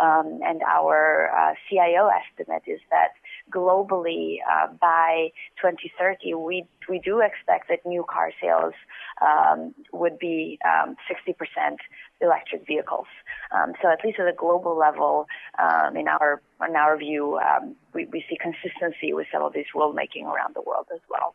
Um, 0.00 0.38
and 0.44 0.62
our 0.62 1.28
uh, 1.36 1.54
CIO 1.68 2.08
estimate 2.08 2.62
is 2.68 2.80
that 2.90 3.14
globally 3.52 4.38
uh, 4.50 4.68
by 4.80 5.30
2030, 5.60 6.34
we 6.34 6.64
we 6.88 6.98
do 6.98 7.20
expect 7.20 7.68
that 7.68 7.84
new 7.84 8.04
car 8.08 8.30
sales 8.40 8.74
um, 9.20 9.74
would 9.92 10.18
be 10.18 10.58
um, 10.64 10.94
60% 11.10 11.76
electric 12.20 12.66
vehicles. 12.66 13.06
Um, 13.50 13.72
so 13.82 13.90
at 13.90 14.04
least 14.04 14.20
at 14.20 14.28
a 14.28 14.32
global 14.32 14.76
level, 14.78 15.26
um, 15.58 15.96
in 15.96 16.06
our 16.08 16.40
in 16.66 16.76
our 16.76 16.96
view, 16.96 17.38
um, 17.38 17.74
we, 17.92 18.06
we 18.06 18.24
see 18.28 18.36
consistency 18.40 19.12
with 19.12 19.26
some 19.32 19.42
of 19.42 19.52
these 19.52 19.66
rulemaking 19.74 20.24
around 20.24 20.54
the 20.54 20.62
world 20.62 20.86
as 20.92 21.00
well. 21.10 21.34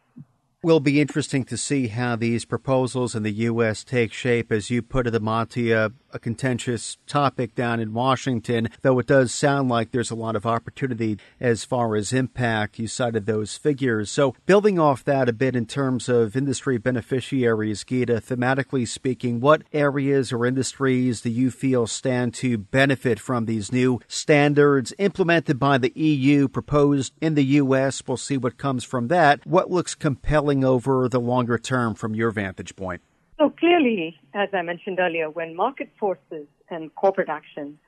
Will 0.63 0.79
be 0.79 1.01
interesting 1.01 1.43
to 1.45 1.57
see 1.57 1.87
how 1.87 2.15
these 2.15 2.45
proposals 2.45 3.15
in 3.15 3.23
the 3.23 3.31
U.S. 3.49 3.83
take 3.83 4.13
shape. 4.13 4.51
As 4.51 4.69
you 4.69 4.83
put 4.83 5.07
it, 5.07 5.15
Amati, 5.15 5.71
a, 5.71 5.91
a 6.13 6.19
contentious 6.19 6.99
topic 7.07 7.55
down 7.55 7.79
in 7.79 7.95
Washington, 7.95 8.69
though 8.83 8.99
it 8.99 9.07
does 9.07 9.33
sound 9.33 9.69
like 9.69 9.89
there's 9.89 10.11
a 10.11 10.15
lot 10.15 10.35
of 10.35 10.45
opportunity 10.45 11.17
as 11.39 11.63
far 11.63 11.95
as 11.95 12.13
impact. 12.13 12.77
You 12.77 12.85
cited 12.85 13.25
those 13.25 13.57
figures. 13.57 14.11
So, 14.11 14.35
building 14.45 14.77
off 14.77 15.03
that 15.05 15.27
a 15.27 15.33
bit 15.33 15.55
in 15.55 15.65
terms 15.65 16.07
of 16.07 16.35
industry 16.35 16.77
beneficiaries, 16.77 17.83
Geeta, 17.83 18.21
thematically 18.21 18.87
speaking, 18.87 19.39
what 19.39 19.63
areas 19.73 20.31
or 20.31 20.45
industries 20.45 21.21
do 21.21 21.31
you 21.31 21.49
feel 21.49 21.87
stand 21.87 22.35
to 22.35 22.59
benefit 22.59 23.19
from 23.19 23.45
these 23.45 23.71
new 23.71 23.99
standards 24.07 24.93
implemented 24.99 25.57
by 25.57 25.79
the 25.79 25.91
EU, 25.95 26.47
proposed 26.47 27.13
in 27.19 27.33
the 27.33 27.45
U.S.? 27.45 28.03
We'll 28.05 28.17
see 28.17 28.37
what 28.37 28.59
comes 28.59 28.83
from 28.83 29.07
that. 29.07 29.43
What 29.47 29.71
looks 29.71 29.95
compelling 29.95 30.50
over 30.63 31.07
the 31.07 31.19
longer 31.19 31.57
term 31.57 31.95
from 31.95 32.13
your 32.15 32.31
vantage 32.31 32.75
point? 32.75 33.01
So 33.39 33.49
clearly, 33.49 34.19
as 34.35 34.49
I 34.53 34.61
mentioned 34.61 34.99
earlier, 34.99 35.29
when 35.29 35.55
market 35.55 35.89
forces 35.99 36.47
and 36.69 36.93
corporate 36.95 37.29
action 37.29 37.79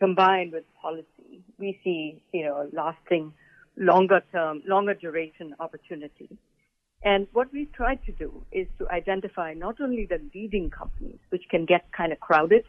combine 0.00 0.50
with 0.52 0.64
policy, 0.80 1.42
we 1.58 1.78
see, 1.82 2.22
you 2.32 2.44
know, 2.44 2.68
lasting, 2.72 3.32
longer 3.76 4.22
term, 4.32 4.62
longer 4.66 4.94
duration 4.94 5.54
opportunity. 5.60 6.28
And 7.02 7.28
what 7.32 7.52
we've 7.52 7.72
tried 7.72 8.04
to 8.06 8.12
do 8.12 8.44
is 8.50 8.66
to 8.78 8.88
identify 8.90 9.54
not 9.54 9.80
only 9.80 10.06
the 10.06 10.20
leading 10.34 10.68
companies, 10.70 11.18
which 11.30 11.44
can 11.50 11.64
get 11.64 11.90
kind 11.96 12.12
of 12.12 12.20
crowded 12.20 12.64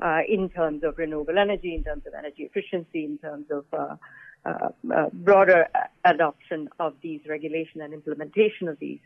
uh, 0.00 0.20
in 0.28 0.48
terms 0.48 0.82
of 0.84 0.98
renewable 0.98 1.38
energy, 1.38 1.74
in 1.74 1.84
terms 1.84 2.02
of 2.06 2.12
energy 2.14 2.42
efficiency, 2.42 3.04
in 3.04 3.18
terms 3.18 3.46
of 3.50 3.64
uh, 3.72 3.96
Uh, 4.44 4.68
uh, 4.94 5.10
broader 5.12 5.66
adoption 6.04 6.68
of 6.78 6.94
these 7.02 7.20
regulation 7.28 7.80
and 7.80 7.92
implementation 7.92 8.68
of 8.68 8.78
these, 8.78 9.00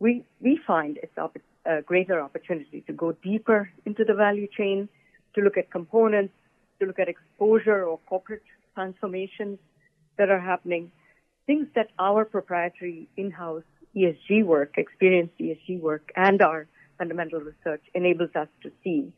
we 0.00 0.24
we 0.40 0.58
find 0.66 0.98
it's 1.02 1.16
op- 1.16 1.38
a 1.64 1.82
greater 1.82 2.20
opportunity 2.20 2.82
to 2.86 2.92
go 2.92 3.12
deeper 3.12 3.70
into 3.86 4.04
the 4.04 4.12
value 4.12 4.48
chain, 4.58 4.88
to 5.34 5.40
look 5.40 5.56
at 5.56 5.70
components, 5.70 6.34
to 6.80 6.86
look 6.86 6.98
at 6.98 7.08
exposure 7.08 7.84
or 7.84 7.98
corporate 8.08 8.42
transformations 8.74 9.58
that 10.18 10.30
are 10.30 10.40
happening, 10.40 10.90
things 11.46 11.66
that 11.74 11.88
our 11.98 12.24
proprietary 12.24 13.08
in-house 13.16 13.64
ESG 13.96 14.44
work, 14.44 14.74
experienced 14.76 15.38
ESG 15.38 15.80
work, 15.80 16.10
and 16.16 16.42
our 16.42 16.66
fundamental 16.98 17.40
research 17.40 17.82
enables 17.94 18.30
us 18.34 18.48
to 18.62 18.70
see, 18.82 19.12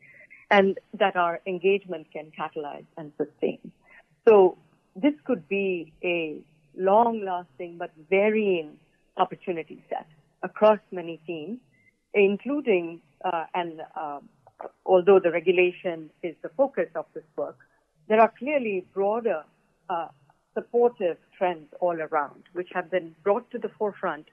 and 0.49 0.77
that 0.93 1.15
our 1.15 1.41
engagement 1.45 2.07
can 2.13 2.31
catalyze 2.37 2.85
and 2.97 3.11
sustain. 3.17 3.59
So 4.27 4.57
this 5.01 5.13
could 5.25 5.47
be 5.47 5.93
a 6.03 6.41
long 6.77 7.23
lasting 7.25 7.77
but 7.77 7.91
varying 8.09 8.77
opportunity 9.17 9.83
set 9.89 10.07
across 10.43 10.79
many 10.91 11.19
themes, 11.27 11.59
including, 12.13 13.01
uh, 13.23 13.45
and 13.53 13.81
uh, 13.95 14.19
although 14.85 15.19
the 15.19 15.31
regulation 15.31 16.09
is 16.23 16.35
the 16.41 16.49
focus 16.49 16.87
of 16.95 17.05
this 17.13 17.23
work, 17.35 17.57
there 18.07 18.19
are 18.19 18.31
clearly 18.37 18.85
broader 18.93 19.43
uh, 19.89 20.07
supportive 20.53 21.17
trends 21.37 21.67
all 21.79 21.99
around, 22.01 22.43
which 22.53 22.69
have 22.73 22.89
been 22.89 23.15
brought 23.23 23.49
to 23.51 23.57
the 23.57 23.69
forefront 23.77 24.25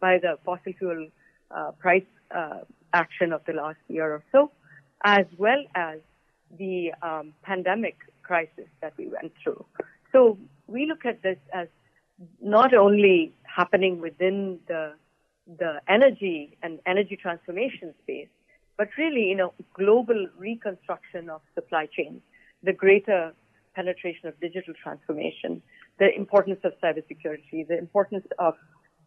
by 0.00 0.18
the 0.18 0.38
fossil 0.44 0.72
fuel 0.78 1.08
uh, 1.50 1.70
price 1.72 2.04
uh, 2.34 2.60
action 2.92 3.32
of 3.32 3.42
the 3.46 3.52
last 3.52 3.78
year 3.88 4.12
or 4.12 4.22
so, 4.32 4.50
as 5.04 5.26
well 5.36 5.62
as 5.74 5.98
the 6.58 6.92
um, 7.02 7.32
pandemic 7.42 7.96
crisis 8.22 8.68
that 8.80 8.92
we 8.96 9.08
went 9.08 9.32
through. 9.42 9.64
So 10.14 10.38
we 10.68 10.86
look 10.86 11.04
at 11.04 11.22
this 11.22 11.38
as 11.52 11.66
not 12.40 12.72
only 12.72 13.34
happening 13.42 14.00
within 14.00 14.60
the 14.68 14.94
the 15.58 15.80
energy 15.88 16.56
and 16.62 16.78
energy 16.86 17.16
transformation 17.20 17.92
space, 18.02 18.28
but 18.78 18.88
really, 18.96 19.30
in 19.30 19.40
a 19.40 19.48
global 19.74 20.26
reconstruction 20.38 21.28
of 21.28 21.42
supply 21.54 21.86
chains, 21.86 22.22
the 22.62 22.72
greater 22.72 23.34
penetration 23.74 24.28
of 24.28 24.40
digital 24.40 24.72
transformation, 24.82 25.60
the 25.98 26.08
importance 26.16 26.60
of 26.64 26.72
cybersecurity, 26.82 27.66
the 27.68 27.76
importance 27.76 28.24
of 28.38 28.54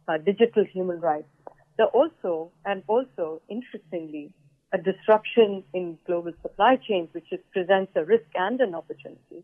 uh, 0.07 0.17
digital 0.17 0.63
human 0.63 0.99
rights. 0.99 1.29
The 1.77 1.85
also, 1.85 2.51
and 2.65 2.83
also, 2.87 3.41
interestingly, 3.49 4.31
a 4.73 4.77
disruption 4.77 5.63
in 5.73 5.97
global 6.05 6.33
supply 6.43 6.75
chains, 6.75 7.09
which 7.13 7.29
presents 7.51 7.93
a 7.95 8.03
risk 8.03 8.29
and 8.35 8.61
an 8.61 8.75
opportunity 8.75 9.43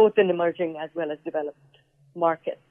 both 0.00 0.14
in 0.22 0.30
emerging 0.30 0.76
as 0.84 0.90
well 0.94 1.10
as 1.14 1.18
developed 1.24 1.74
markets, 2.14 2.66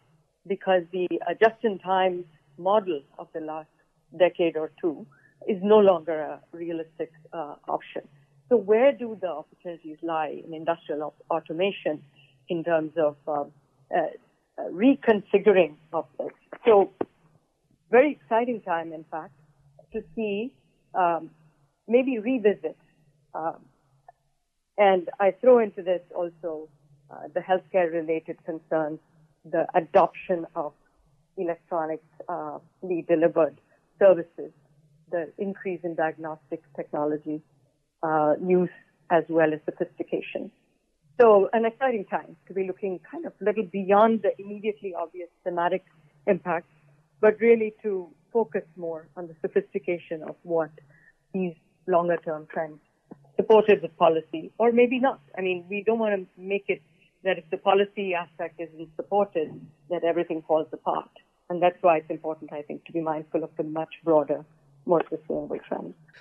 because 0.48 0.84
the 0.92 1.08
uh, 1.28 1.34
just-in-time 1.46 2.26
model 2.58 3.02
of 3.18 3.28
the 3.34 3.40
last 3.40 3.70
decade 4.18 4.56
or 4.58 4.72
two 4.82 5.06
is 5.48 5.60
no 5.64 5.80
longer 5.80 6.18
a 6.34 6.40
realistic 6.52 7.12
uh, 7.34 7.56
option. 7.68 8.04
So 8.50 8.58
where 8.58 8.92
do 8.92 9.18
the 9.20 9.32
opportunities 9.42 9.98
lie 10.02 10.42
in 10.46 10.54
industrial 10.54 11.04
op- 11.04 11.24
automation 11.30 12.04
in 12.50 12.64
terms 12.64 12.92
of 12.98 13.16
um, 13.28 13.52
uh, 13.96 14.02
uh, 14.58 14.68
reconfiguring 14.86 15.76
of 15.94 16.06
this? 16.20 16.36
So 16.66 16.92
very 17.90 18.12
exciting 18.12 18.62
time, 18.62 18.94
in 18.94 19.06
fact, 19.10 19.34
to 19.94 20.04
see 20.16 20.54
um, 20.94 21.30
maybe 21.88 22.20
revisit. 22.20 22.78
Um, 23.34 23.60
and 24.78 25.10
I 25.20 25.32
throw 25.40 25.60
into 25.60 25.82
this 25.82 26.02
also 26.16 26.68
uh, 27.12 27.28
the 27.34 27.42
healthcare 27.42 27.92
related 27.92 28.38
concerns, 28.46 29.00
the 29.44 29.66
adoption 29.76 30.46
of 30.56 30.74
electronically 31.38 32.00
uh, 32.30 32.60
delivered 33.08 33.60
services, 34.00 34.52
the 35.12 35.32
increase 35.38 35.82
in 35.84 35.96
diagnostic 35.96 36.62
technology 36.76 37.42
uh, 38.04 38.34
use 38.42 38.70
as 39.10 39.24
well 39.28 39.54
as 39.54 39.60
sophistication. 39.66 40.52
So 41.20 41.50
an 41.54 41.66
exciting 41.66 42.06
time 42.06 42.36
to 42.48 42.54
be 42.54 42.66
looking 42.66 43.00
kind 43.12 43.26
of 43.26 43.34
a 43.42 43.44
little 43.44 43.66
beyond 43.66 44.22
the 44.22 44.32
immediately 44.42 44.94
obvious 44.96 45.30
thematic 45.44 45.84
impacts, 46.28 46.74
but 47.20 47.40
really 47.40 47.74
to 47.84 48.08
focus 48.32 48.64
more 48.76 49.08
on 49.18 49.28
the 49.28 49.36
sophistication 49.42 50.24
of 50.24 50.36
what 50.44 50.72
these 51.34 51.56
longer 51.88 52.18
term 52.18 52.48
trends 52.52 52.80
supported 53.36 53.82
with 53.82 53.96
policy, 53.98 54.52
or 54.58 54.72
maybe 54.72 55.00
not. 55.00 55.20
I 55.38 55.42
mean, 55.42 55.66
we 55.70 55.84
don't 55.84 56.00
want 56.00 56.16
to 56.16 56.42
make 56.42 56.66
it 56.68 56.82
that 57.24 57.38
if 57.38 57.50
the 57.50 57.58
policy 57.58 58.14
aspect 58.14 58.60
isn't 58.60 58.90
supported, 58.96 59.50
that 59.90 60.04
everything 60.04 60.44
falls 60.48 60.68
apart. 60.74 61.10
And 61.50 61.62
that's 61.62 61.78
why 61.82 61.98
it's 61.98 62.10
important, 62.10 62.54
I 62.54 62.62
think, 62.62 62.86
to 62.86 62.94
be 62.94 63.02
mindful 63.02 63.44
of 63.44 63.50
the 63.58 63.64
much 63.64 63.94
broader 64.04 64.46
more 64.86 65.02
sustainable. 65.10 65.58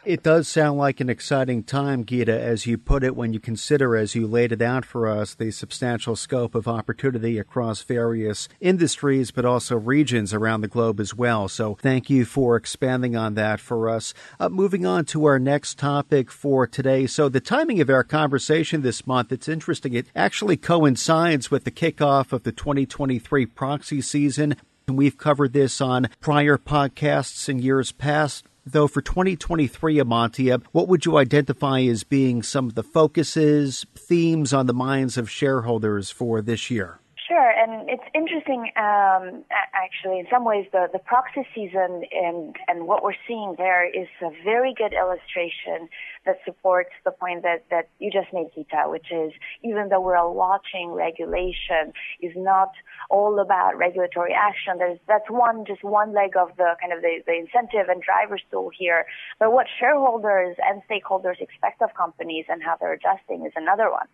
It 0.05 0.23
does 0.23 0.49
sound 0.49 0.79
like 0.79 1.01
an 1.01 1.11
exciting 1.11 1.63
time, 1.63 2.05
Geeta, 2.05 2.29
as 2.29 2.65
you 2.65 2.79
put 2.79 3.05
it, 3.05 3.15
when 3.15 3.35
you 3.35 3.41
consider, 3.41 3.95
as 3.97 4.15
you 4.15 4.27
laid 4.27 4.51
it 4.51 4.63
out 4.63 4.87
for 4.87 5.07
us, 5.07 5.35
the 5.35 5.51
substantial 5.51 6.17
scope 6.17 6.55
of 6.55 6.67
opportunity 6.67 7.39
across 7.39 7.83
various 7.83 8.49
industries, 8.61 9.31
but 9.31 9.45
also 9.45 9.77
regions 9.77 10.33
around 10.33 10.63
the 10.63 10.69
globe 10.69 11.01
as 11.01 11.15
well. 11.15 11.49
So 11.49 11.77
thank 11.83 12.09
you 12.09 12.25
for 12.25 12.57
expanding 12.57 13.15
on 13.15 13.35
that 13.35 13.61
for 13.61 13.91
us. 13.91 14.15
Uh, 14.39 14.49
moving 14.49 14.87
on 14.87 15.05
to 15.07 15.27
our 15.27 15.39
next 15.39 15.79
topic 15.79 16.31
for 16.31 16.67
today. 16.67 17.07
So 17.07 17.29
the 17.29 17.41
timing 17.41 17.83
of 17.83 17.91
our 17.91 18.05
conversation 18.05 18.81
this 18.81 19.07
month, 19.07 19.31
it's 19.31 19.49
interesting. 19.49 19.93
It 19.93 20.07
actually 20.17 20.57
coincides 20.57 21.51
with 21.51 21.65
the 21.65 21.71
kickoff 21.71 22.33
of 22.33 22.45
the 22.45 22.53
2023 22.53 23.45
proxy 23.45 24.01
season. 24.01 24.57
And 24.89 24.97
We've 24.97 25.19
covered 25.19 25.53
this 25.53 25.81
on 25.81 26.09
prior 26.21 26.57
podcasts 26.57 27.49
in 27.51 27.59
years 27.59 27.93
past 27.93 28.45
though, 28.65 28.89
for 28.89 29.01
2023, 29.01 29.97
Amantia, 29.97 30.63
what 30.73 30.89
would 30.89 31.05
you 31.05 31.17
identify 31.17 31.81
as 31.81 32.05
being 32.05 32.43
some 32.43 32.67
of 32.67 32.75
the 32.75 32.83
focuses, 32.83 33.87
themes 33.95 34.53
on 34.53 34.67
the 34.67 34.75
minds 34.75 35.17
of 35.17 35.31
shareholders 35.31 36.11
for 36.11 36.41
this 36.43 36.71
year? 36.71 37.01
Sure, 37.31 37.51
and 37.51 37.89
it's 37.89 38.03
interesting. 38.13 38.73
Um, 38.77 39.45
actually, 39.73 40.19
in 40.19 40.27
some 40.29 40.45
ways, 40.45 40.67
the, 40.73 40.89
the 40.93 40.99
proxy 40.99 41.47
season 41.55 42.03
and 42.11 42.57
and 42.67 42.89
what 42.89 43.05
we're 43.05 43.21
seeing 43.29 43.55
there 43.57 43.89
is 43.89 44.09
a 44.21 44.31
very 44.43 44.75
good 44.75 44.93
illustration 44.93 45.89
that 46.27 46.37
supports 46.45 46.91
the 47.05 47.11
point 47.11 47.43
that 47.43 47.65
that 47.71 47.89
you 47.99 48.11
just 48.11 48.33
made, 48.33 48.49
Geeta, 48.57 48.91
which 48.91 49.11
is 49.11 49.33
even 49.65 49.89
though 49.89 50.01
we're 50.01 50.17
all 50.17 50.35
watching 50.35 50.91
regulation, 50.93 51.93
is 52.21 52.33
not 52.37 52.73
all 53.09 53.41
about 53.41 53.77
regulatory 53.79 54.35
action. 54.35 54.79
There's 54.79 54.99
that's 55.09 55.31
one 55.31 55.65
just 55.65 55.83
one 55.83 56.13
leg 56.13 56.37
of 56.37 56.51
the 56.57 56.77
kind 56.81 56.93
of 56.93 57.01
the, 57.01 57.23
the 57.27 57.33
incentive 57.33 57.89
and 57.89 58.03
driver 58.03 58.39
stool 58.49 58.71
here. 58.77 59.07
But 59.39 59.53
what 59.53 59.67
shareholders 59.79 60.57
and 60.63 60.83
stakeholders 60.91 61.41
expect 61.41 61.81
of 61.81 61.95
companies 61.95 62.45
and 62.49 62.63
how 62.63 62.77
they're 62.79 62.93
adjusting 62.93 63.47
is 63.47 63.53
another 63.57 63.91
one. 63.91 64.07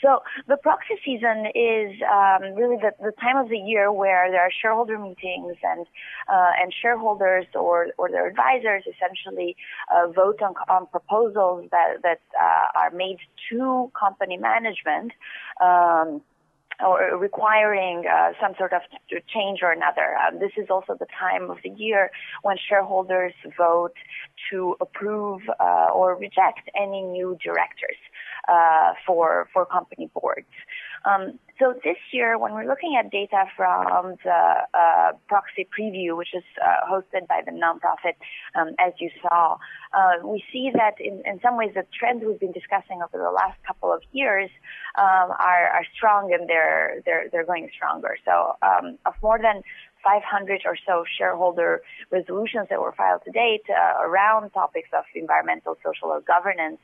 So 0.00 0.20
the 0.46 0.56
proxy 0.56 0.94
season 1.04 1.50
is 1.54 1.90
um, 2.06 2.54
really 2.54 2.76
the, 2.76 2.92
the 3.02 3.12
time 3.20 3.36
of 3.36 3.48
the 3.48 3.58
year 3.58 3.90
where 3.90 4.30
there 4.30 4.42
are 4.42 4.50
shareholder 4.62 4.96
meetings 4.96 5.56
and 5.62 5.86
uh, 6.28 6.52
and 6.62 6.72
shareholders 6.72 7.46
or 7.54 7.88
or 7.98 8.08
their 8.10 8.28
advisors 8.28 8.84
essentially 8.86 9.56
uh, 9.92 10.06
vote 10.12 10.40
on, 10.40 10.54
on 10.68 10.86
proposals 10.86 11.47
that 11.70 12.02
that 12.02 12.20
uh, 12.40 12.80
are 12.80 12.90
made 12.90 13.18
to 13.48 13.90
company 13.98 14.36
management. 14.36 15.12
Um, 15.60 16.22
or 16.84 17.18
requiring 17.18 18.04
uh, 18.06 18.32
some 18.40 18.54
sort 18.56 18.72
of 18.72 18.82
change 19.26 19.60
or 19.62 19.72
another. 19.72 20.16
Um, 20.16 20.38
this 20.38 20.52
is 20.56 20.66
also 20.70 20.94
the 20.94 21.06
time 21.18 21.50
of 21.50 21.58
the 21.64 21.70
year 21.70 22.10
when 22.42 22.56
shareholders 22.68 23.32
vote 23.56 23.94
to 24.50 24.76
approve 24.80 25.42
uh, 25.58 25.88
or 25.92 26.14
reject 26.14 26.70
any 26.80 27.02
new 27.02 27.36
directors 27.42 27.98
uh, 28.48 28.92
for 29.06 29.48
for 29.52 29.66
company 29.66 30.08
boards. 30.14 30.46
Um, 31.08 31.38
so 31.58 31.74
this 31.82 31.96
year, 32.12 32.38
when 32.38 32.52
we're 32.52 32.68
looking 32.68 32.96
at 32.98 33.10
data 33.10 33.44
from 33.56 34.14
the 34.22 34.40
uh, 34.74 35.12
proxy 35.26 35.66
preview, 35.66 36.16
which 36.16 36.34
is 36.34 36.44
uh, 36.62 36.86
hosted 36.88 37.26
by 37.26 37.40
the 37.44 37.50
nonprofit, 37.50 38.14
um, 38.54 38.74
As 38.78 38.92
You 39.00 39.10
Sow, 39.22 39.58
uh, 39.92 40.24
we 40.24 40.44
see 40.52 40.70
that 40.74 41.00
in, 41.00 41.22
in, 41.26 41.40
some 41.40 41.56
ways 41.56 41.70
the 41.74 41.84
trends 41.98 42.22
we've 42.24 42.38
been 42.38 42.52
discussing 42.52 43.00
over 43.02 43.18
the 43.18 43.30
last 43.30 43.58
couple 43.66 43.92
of 43.92 44.02
years 44.12 44.50
um, 44.98 45.30
are, 45.34 45.66
are, 45.74 45.84
strong 45.96 46.32
and 46.32 46.48
they're 46.48 47.02
they're 47.04 47.28
they're 47.32 47.46
going 47.46 47.68
stronger. 47.74 48.16
So 48.24 48.54
um, 48.62 48.98
of 49.06 49.14
more 49.22 49.38
than 49.38 49.62
500 50.04 50.62
or 50.64 50.76
so 50.86 51.04
shareholder 51.18 51.82
resolutions 52.10 52.68
that 52.70 52.80
were 52.80 52.92
filed 52.92 53.22
to 53.24 53.32
date 53.32 53.64
uh, 53.68 54.00
around 54.06 54.50
topics 54.50 54.90
of 54.96 55.04
environmental, 55.14 55.76
social, 55.84 56.08
or 56.08 56.20
governance, 56.20 56.78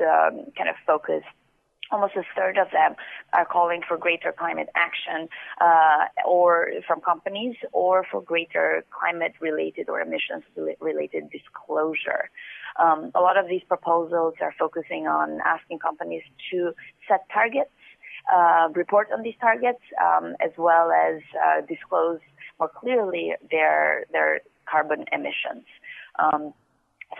um, 0.00 0.46
kind 0.56 0.68
of 0.68 0.76
focused 0.86 1.26
almost 1.90 2.14
a 2.16 2.22
third 2.36 2.58
of 2.58 2.70
them 2.70 2.94
are 3.32 3.44
calling 3.44 3.80
for 3.86 3.96
greater 3.96 4.32
climate 4.32 4.68
action 4.74 5.28
uh, 5.60 6.04
or 6.26 6.70
from 6.86 7.00
companies 7.00 7.56
or 7.72 8.04
for 8.10 8.22
greater 8.22 8.84
climate 8.90 9.32
related 9.40 9.88
or 9.88 10.00
emissions 10.00 10.44
related 10.80 11.30
disclosure. 11.30 12.30
Um, 12.78 13.10
a 13.14 13.20
lot 13.20 13.36
of 13.36 13.48
these 13.48 13.62
proposals 13.66 14.34
are 14.40 14.54
focusing 14.58 15.06
on 15.06 15.40
asking 15.44 15.78
companies 15.80 16.22
to 16.50 16.72
set 17.08 17.26
targets, 17.32 17.70
uh, 18.34 18.68
report 18.74 19.08
on 19.12 19.22
these 19.22 19.34
targets, 19.40 19.80
um, 20.00 20.36
as 20.40 20.50
well 20.56 20.90
as 20.92 21.20
uh, 21.34 21.60
disclose 21.66 22.20
more 22.58 22.68
clearly 22.68 23.32
their 23.50 24.04
their 24.12 24.40
carbon 24.70 25.04
emissions. 25.12 25.64
Um, 26.18 26.52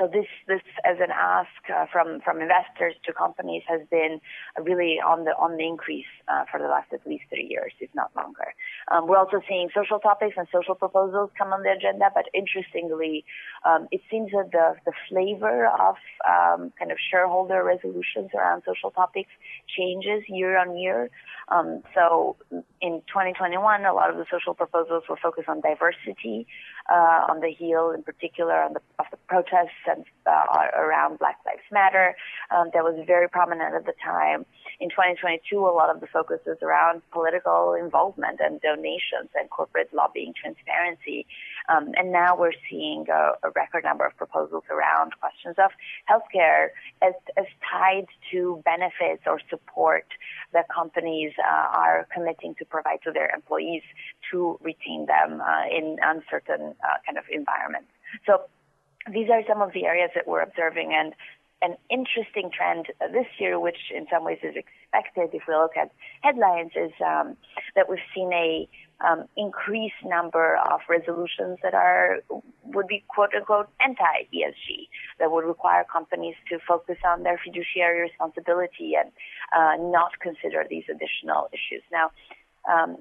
so 0.00 0.08
this, 0.08 0.26
this 0.48 0.62
as 0.84 0.96
an 0.98 1.12
ask 1.12 1.52
uh, 1.68 1.84
from 1.92 2.20
from 2.24 2.40
investors 2.40 2.94
to 3.04 3.12
companies 3.12 3.62
has 3.68 3.82
been 3.90 4.20
really 4.58 4.96
on 4.96 5.24
the 5.24 5.32
on 5.32 5.58
the 5.58 5.66
increase 5.66 6.08
uh, 6.26 6.44
for 6.50 6.58
the 6.58 6.66
last 6.66 6.88
at 6.92 7.06
least 7.06 7.24
three 7.28 7.46
years, 7.48 7.72
if 7.80 7.90
not 7.94 8.10
longer. 8.16 8.54
Um, 8.90 9.06
we're 9.06 9.18
also 9.18 9.42
seeing 9.46 9.68
social 9.76 9.98
topics 9.98 10.34
and 10.38 10.48
social 10.50 10.74
proposals 10.74 11.30
come 11.36 11.52
on 11.52 11.62
the 11.62 11.72
agenda, 11.72 12.08
but 12.14 12.26
interestingly, 12.32 13.24
um, 13.68 13.88
it 13.90 14.00
seems 14.10 14.30
that 14.32 14.48
the 14.52 14.74
the 14.86 14.92
flavor 15.10 15.66
of 15.66 15.96
um, 16.24 16.72
kind 16.78 16.90
of 16.90 16.96
shareholder 17.10 17.62
resolutions 17.62 18.30
around 18.34 18.62
social 18.64 18.90
topics 18.90 19.30
changes 19.68 20.24
year 20.28 20.56
on 20.56 20.78
year. 20.78 21.10
Um, 21.48 21.82
so 21.94 22.36
in 22.80 23.02
2021, 23.08 23.84
a 23.84 23.92
lot 23.92 24.10
of 24.10 24.16
the 24.16 24.24
social 24.30 24.54
proposals 24.54 25.04
were 25.08 25.16
focused 25.16 25.48
on 25.48 25.60
diversity, 25.60 26.46
uh, 26.90 27.26
on 27.28 27.40
the 27.40 27.50
heel 27.50 27.90
in 27.90 28.02
particular 28.02 28.68
the, 28.72 28.80
of 28.98 29.06
the 29.10 29.18
protests 29.28 29.84
and 29.86 30.04
uh, 30.26 30.68
around 30.78 31.18
Black 31.18 31.38
Lives 31.44 31.62
Matter. 31.70 32.16
Um, 32.50 32.70
that 32.72 32.82
was 32.82 32.98
very 33.06 33.28
prominent 33.28 33.74
at 33.74 33.84
the 33.84 33.94
time. 34.02 34.46
In 34.80 34.88
2022, 34.88 35.58
a 35.58 35.60
lot 35.60 35.94
of 35.94 36.00
the 36.00 36.06
focus 36.06 36.40
is 36.46 36.56
around 36.62 37.02
political 37.12 37.74
involvement 37.74 38.40
and 38.40 38.62
donations 38.62 39.28
and 39.34 39.50
corporate 39.50 39.92
lobbying 39.92 40.32
transparency. 40.32 41.26
Um, 41.68 41.92
and 41.98 42.10
now 42.10 42.34
we're 42.34 42.56
seeing 42.70 43.04
a, 43.12 43.32
a, 43.46 43.50
record 43.54 43.84
number 43.84 44.06
of 44.06 44.16
proposals 44.16 44.64
around 44.70 45.12
questions 45.20 45.56
of 45.58 45.70
healthcare 46.08 46.68
as, 47.02 47.12
as 47.36 47.44
tied 47.60 48.06
to 48.32 48.62
benefits 48.64 49.24
or 49.26 49.38
support 49.50 50.06
that 50.54 50.64
companies 50.74 51.32
uh, 51.38 51.76
are 51.76 52.08
committing 52.10 52.54
to 52.54 52.64
provide 52.64 53.02
to 53.04 53.12
their 53.12 53.28
employees 53.34 53.82
to 54.30 54.58
retain 54.62 55.04
them 55.04 55.42
uh, 55.42 55.64
in 55.70 55.98
uncertain 56.02 56.74
uh, 56.82 56.96
kind 57.04 57.18
of 57.18 57.24
environments. 57.30 57.90
So 58.24 58.44
these 59.12 59.28
are 59.28 59.42
some 59.46 59.60
of 59.60 59.72
the 59.74 59.84
areas 59.84 60.10
that 60.14 60.26
we're 60.26 60.42
observing 60.42 60.92
and 60.94 61.14
an 61.62 61.76
interesting 61.90 62.50
trend 62.50 62.86
this 63.12 63.26
year, 63.38 63.60
which 63.60 63.92
in 63.94 64.06
some 64.10 64.24
ways 64.24 64.38
is 64.42 64.54
expected 64.56 65.30
if 65.34 65.42
we 65.46 65.54
look 65.54 65.76
at 65.76 65.90
headlines, 66.22 66.72
is 66.74 66.92
um, 67.04 67.36
that 67.76 67.88
we've 67.88 67.98
seen 68.14 68.32
a 68.32 68.68
um, 69.06 69.24
increased 69.36 70.02
number 70.04 70.56
of 70.56 70.80
resolutions 70.88 71.58
that 71.62 71.74
are 71.74 72.18
would 72.64 72.86
be 72.86 73.02
quote 73.08 73.34
unquote 73.34 73.68
anti 73.80 74.28
ESG 74.32 74.88
that 75.18 75.30
would 75.30 75.44
require 75.44 75.84
companies 75.90 76.34
to 76.48 76.58
focus 76.66 76.98
on 77.04 77.22
their 77.22 77.40
fiduciary 77.42 78.00
responsibility 78.02 78.92
and 78.98 79.10
uh, 79.56 79.76
not 79.90 80.12
consider 80.20 80.64
these 80.68 80.84
additional 80.90 81.48
issues. 81.52 81.82
Now, 81.90 82.10
um, 82.70 82.98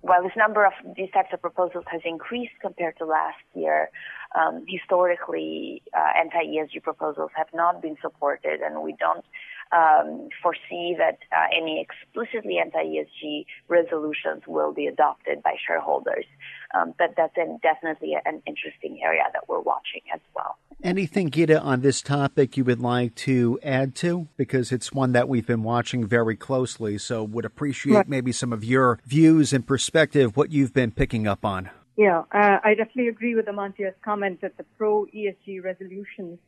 while 0.00 0.22
this 0.22 0.32
number 0.36 0.64
of 0.64 0.72
these 0.96 1.10
types 1.12 1.28
of 1.32 1.40
proposals 1.40 1.84
has 1.90 2.00
increased 2.04 2.54
compared 2.60 2.96
to 2.98 3.04
last 3.04 3.42
year, 3.54 3.90
um, 4.36 4.64
historically, 4.68 5.82
uh, 5.96 6.20
anti-ESG 6.20 6.82
proposals 6.82 7.30
have 7.34 7.48
not 7.54 7.80
been 7.80 7.96
supported, 8.02 8.60
and 8.60 8.82
we 8.82 8.94
don't 8.98 9.24
um, 9.72 10.28
foresee 10.42 10.94
that 10.98 11.18
uh, 11.32 11.46
any 11.56 11.80
explicitly 11.80 12.58
anti-ESG 12.58 13.46
resolutions 13.68 14.42
will 14.46 14.72
be 14.72 14.86
adopted 14.86 15.42
by 15.42 15.54
shareholders. 15.66 16.26
Um, 16.74 16.94
but 16.98 17.14
that's 17.16 17.36
an, 17.36 17.58
definitely 17.62 18.16
an 18.24 18.42
interesting 18.46 19.00
area 19.02 19.22
that 19.32 19.48
we're 19.48 19.60
watching 19.60 20.02
as 20.14 20.20
well. 20.34 20.58
Anything, 20.82 21.30
Geeta, 21.30 21.62
on 21.62 21.80
this 21.80 22.02
topic 22.02 22.56
you 22.56 22.64
would 22.64 22.80
like 22.80 23.14
to 23.16 23.58
add 23.62 23.94
to? 23.96 24.28
Because 24.36 24.70
it's 24.70 24.92
one 24.92 25.12
that 25.12 25.28
we've 25.28 25.46
been 25.46 25.62
watching 25.62 26.06
very 26.06 26.36
closely, 26.36 26.98
so 26.98 27.24
would 27.24 27.44
appreciate 27.44 28.08
maybe 28.08 28.32
some 28.32 28.52
of 28.52 28.62
your 28.62 29.00
views 29.06 29.52
and 29.52 29.66
perspective, 29.66 30.36
what 30.36 30.52
you've 30.52 30.74
been 30.74 30.90
picking 30.90 31.26
up 31.26 31.44
on. 31.44 31.70
Yeah, 31.96 32.24
uh, 32.30 32.58
I 32.62 32.74
definitely 32.74 33.08
agree 33.08 33.34
with 33.34 33.48
Amantia's 33.48 33.94
comment 34.04 34.42
that 34.42 34.56
the 34.58 34.64
pro 34.76 35.06
ESG 35.06 35.64
resolutions 35.64 36.38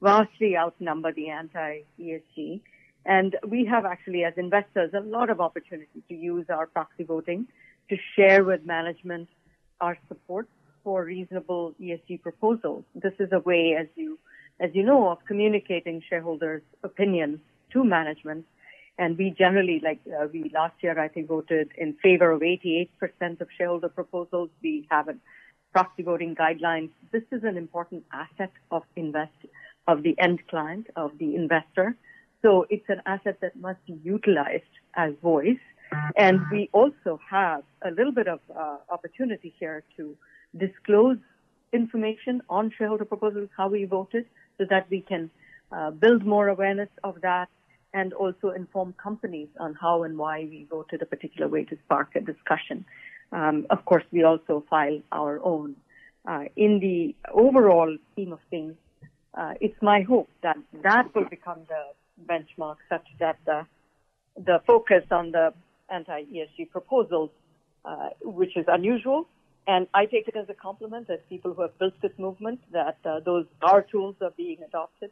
vastly 0.00 0.56
outnumber 0.56 1.12
the 1.12 1.28
anti 1.28 1.80
ESG. 2.00 2.60
And 3.06 3.36
we 3.46 3.66
have 3.66 3.84
actually, 3.84 4.24
as 4.24 4.32
investors, 4.38 4.92
a 4.94 5.00
lot 5.00 5.28
of 5.28 5.40
opportunity 5.40 6.02
to 6.08 6.14
use 6.14 6.46
our 6.48 6.66
proxy 6.66 7.04
voting 7.04 7.46
to 7.90 7.96
share 8.16 8.44
with 8.44 8.64
management 8.64 9.28
our 9.80 9.98
support 10.08 10.48
for 10.82 11.04
reasonable 11.04 11.74
ESG 11.78 12.22
proposals. 12.22 12.84
This 12.94 13.12
is 13.18 13.28
a 13.32 13.40
way, 13.40 13.76
as 13.78 13.88
you, 13.96 14.18
as 14.58 14.70
you 14.72 14.84
know, 14.84 15.10
of 15.10 15.18
communicating 15.26 16.02
shareholders' 16.08 16.62
opinions 16.82 17.40
to 17.72 17.84
management. 17.84 18.46
And 18.98 19.18
we 19.18 19.30
generally, 19.30 19.80
like 19.82 20.00
uh, 20.06 20.26
we 20.32 20.50
last 20.54 20.74
year, 20.80 20.98
I 20.98 21.08
think 21.08 21.28
voted 21.28 21.72
in 21.76 21.94
favor 21.94 22.30
of 22.30 22.40
88% 22.40 22.88
of 23.40 23.48
shareholder 23.56 23.88
proposals. 23.88 24.50
We 24.62 24.86
have 24.90 25.08
a 25.08 25.16
proxy 25.72 26.04
voting 26.04 26.36
guidelines. 26.36 26.90
This 27.10 27.24
is 27.32 27.42
an 27.42 27.56
important 27.56 28.04
asset 28.12 28.52
of 28.70 28.84
invest 28.94 29.32
of 29.88 30.02
the 30.02 30.14
end 30.18 30.46
client 30.48 30.86
of 30.96 31.18
the 31.18 31.34
investor 31.34 31.96
so 32.44 32.66
it's 32.68 32.84
an 32.88 33.00
asset 33.06 33.38
that 33.40 33.56
must 33.56 33.84
be 33.86 33.98
utilized 34.04 34.74
as 34.94 35.14
voice. 35.22 35.64
And 36.14 36.40
we 36.52 36.68
also 36.72 37.18
have 37.30 37.62
a 37.82 37.90
little 37.90 38.12
bit 38.12 38.28
of 38.28 38.40
uh, 38.54 38.76
opportunity 38.90 39.54
here 39.58 39.82
to 39.96 40.14
disclose 40.54 41.16
information 41.72 42.42
on 42.50 42.70
shareholder 42.76 43.06
proposals, 43.06 43.48
how 43.56 43.68
we 43.68 43.84
voted, 43.86 44.26
so 44.58 44.66
that 44.68 44.86
we 44.90 45.00
can 45.00 45.30
uh, 45.72 45.90
build 45.92 46.26
more 46.26 46.48
awareness 46.48 46.90
of 47.02 47.22
that 47.22 47.48
and 47.94 48.12
also 48.12 48.50
inform 48.50 48.92
companies 49.02 49.48
on 49.58 49.72
how 49.72 50.02
and 50.02 50.18
why 50.18 50.40
we 50.40 50.66
voted 50.68 51.00
a 51.00 51.06
particular 51.06 51.48
way 51.48 51.64
to 51.64 51.76
spark 51.84 52.08
a 52.16 52.20
discussion. 52.20 52.84
Um, 53.32 53.66
of 53.70 53.84
course, 53.84 54.04
we 54.10 54.24
also 54.24 54.64
file 54.68 55.00
our 55.12 55.40
own. 55.42 55.76
Uh, 56.26 56.44
in 56.56 56.80
the 56.80 57.14
overall 57.32 57.96
scheme 58.12 58.32
of 58.32 58.40
things, 58.50 58.74
uh, 59.34 59.54
it's 59.60 59.80
my 59.80 60.02
hope 60.02 60.28
that 60.42 60.56
that 60.82 61.14
will 61.14 61.28
become 61.28 61.60
the 61.68 61.82
benchmark 62.30 62.76
such 62.88 63.06
that 63.20 63.38
the, 63.46 63.66
the 64.36 64.60
focus 64.66 65.04
on 65.10 65.30
the 65.30 65.54
anti-ESG 65.88 66.70
proposals, 66.70 67.30
uh, 67.84 68.08
which 68.22 68.56
is 68.56 68.64
unusual, 68.68 69.26
and 69.66 69.86
I 69.94 70.06
take 70.06 70.28
it 70.28 70.36
as 70.36 70.48
a 70.48 70.54
compliment 70.54 71.08
that 71.08 71.28
people 71.28 71.54
who 71.54 71.62
have 71.62 71.78
built 71.78 71.94
this 72.02 72.12
movement 72.18 72.60
that 72.72 72.98
uh, 73.04 73.20
those 73.20 73.46
our 73.62 73.82
tools 73.82 74.16
are 74.20 74.32
being 74.36 74.58
adopted. 74.66 75.10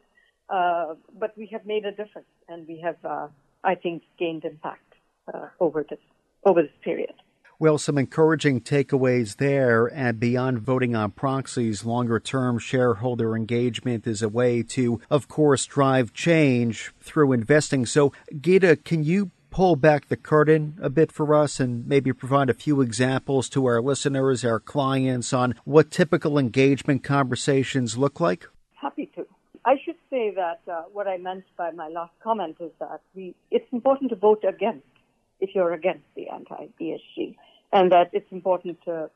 Uh, 0.53 0.93
but 1.19 1.35
we 1.35 1.47
have 1.47 1.65
made 1.65 1.83
a 1.83 1.91
difference, 1.91 2.27
and 2.47 2.67
we 2.67 2.79
have, 2.79 2.97
uh, 3.03 3.27
I 3.63 3.73
think, 3.73 4.03
gained 4.19 4.45
impact 4.45 4.93
uh, 5.33 5.47
over 5.59 5.83
this 5.89 5.99
over 6.45 6.61
this 6.61 6.77
period. 6.83 7.13
Well, 7.57 7.79
some 7.79 7.97
encouraging 7.97 8.61
takeaways 8.61 9.37
there. 9.37 9.87
And 9.87 10.19
beyond 10.19 10.59
voting 10.59 10.95
on 10.95 11.11
proxies, 11.11 11.85
longer 11.85 12.19
term 12.19 12.59
shareholder 12.59 13.35
engagement 13.35 14.05
is 14.05 14.21
a 14.21 14.29
way 14.29 14.61
to, 14.63 15.01
of 15.09 15.27
course, 15.27 15.65
drive 15.65 16.13
change 16.13 16.93
through 17.01 17.31
investing. 17.31 17.87
So, 17.87 18.11
Geeta, 18.33 18.83
can 18.83 19.03
you 19.03 19.31
pull 19.49 19.75
back 19.75 20.07
the 20.07 20.17
curtain 20.17 20.77
a 20.81 20.89
bit 20.89 21.11
for 21.11 21.33
us 21.33 21.59
and 21.59 21.87
maybe 21.87 22.13
provide 22.13 22.49
a 22.49 22.53
few 22.53 22.81
examples 22.81 23.49
to 23.49 23.65
our 23.65 23.81
listeners, 23.81 24.43
our 24.43 24.59
clients, 24.59 25.31
on 25.33 25.55
what 25.63 25.89
typical 25.89 26.37
engagement 26.37 27.03
conversations 27.03 27.97
look 27.97 28.19
like? 28.19 28.45
Happy 28.75 29.09
to. 29.15 29.25
I 29.65 29.75
should 29.83 29.95
say 30.13 30.31
that 30.35 30.61
uh, 30.71 30.83
what 30.93 31.07
I 31.07 31.17
meant 31.17 31.43
by 31.57 31.71
my 31.71 31.87
last 31.87 32.13
comment 32.23 32.57
is 32.59 32.71
that 32.79 33.01
we, 33.15 33.33
it's 33.49 33.65
important 33.71 34.11
to 34.11 34.15
vote 34.15 34.43
against 34.47 34.85
if 35.39 35.49
you're 35.55 35.73
against 35.73 36.05
the 36.15 36.29
anti-ESG 36.29 37.35
and 37.71 37.91
that 37.91 38.11
it's 38.13 38.31
important 38.31 38.77
to 38.85 39.09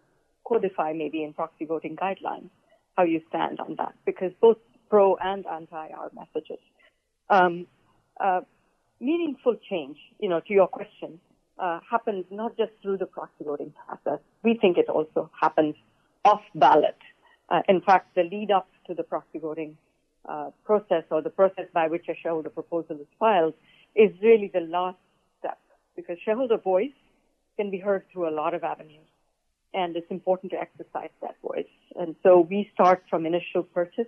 codify 0.44 0.94
maybe 0.94 1.24
in 1.24 1.34
proxy 1.34 1.66
voting 1.66 1.96
guidelines 1.96 2.50
how 2.98 3.04
you 3.04 3.22
stand 3.30 3.60
on 3.60 3.76
that 3.78 3.94
because 4.08 4.32
both 4.42 4.58
pro 4.90 5.16
and 5.18 5.46
anti 5.46 5.88
are 5.90 6.10
messages. 6.16 6.64
Um, 7.30 7.68
uh, 8.20 8.42
meaningful 9.00 9.56
change, 9.70 9.98
you 10.20 10.30
know, 10.30 10.40
to 10.40 10.54
your 10.54 10.68
question, 10.68 11.20
uh, 11.60 11.80
happens 11.90 12.26
not 12.32 12.58
just 12.58 12.72
through 12.82 12.98
the 12.98 13.06
proxy 13.06 13.44
voting 13.44 13.72
process. 13.86 14.20
We 14.44 14.58
think 14.60 14.80
it 14.80 14.90
also 14.90 15.30
happens 15.40 15.76
off 16.26 16.42
ballot. 16.56 16.98
Uh, 17.50 17.62
in 17.70 17.82
fact, 17.82 18.16
the 18.16 18.24
lead 18.24 18.50
up 18.50 18.68
to 18.88 18.96
the 18.96 19.04
proxy 19.04 19.38
voting 19.38 19.78
uh, 20.28 20.52
process 20.66 21.04
or 21.12 21.22
the 21.22 21.30
process 21.30 21.66
by 21.74 21.88
which 21.88 22.06
a 22.10 22.16
shareholder 22.22 22.50
proposal 22.50 22.98
is 23.00 23.08
filed 23.20 23.54
is 23.96 24.12
really 24.22 24.52
the 24.54 24.60
last 24.62 24.98
step 25.40 25.60
because 25.96 26.18
shareholder 26.24 26.58
voice 26.58 26.98
can 27.58 27.72
be 27.72 27.80
heard 27.80 28.04
through 28.12 28.30
a 28.30 28.34
lot 28.42 28.54
of 28.54 28.64
avenues. 28.64 29.08
And 29.74 29.96
it's 29.96 30.10
important 30.10 30.52
to 30.54 30.60
exercise 30.60 31.10
that 31.22 31.36
voice. 31.42 31.74
And 31.96 32.16
so 32.24 32.40
we 32.40 32.70
start 32.74 33.04
from 33.10 33.26
initial 33.26 33.64
purchase. 33.64 34.08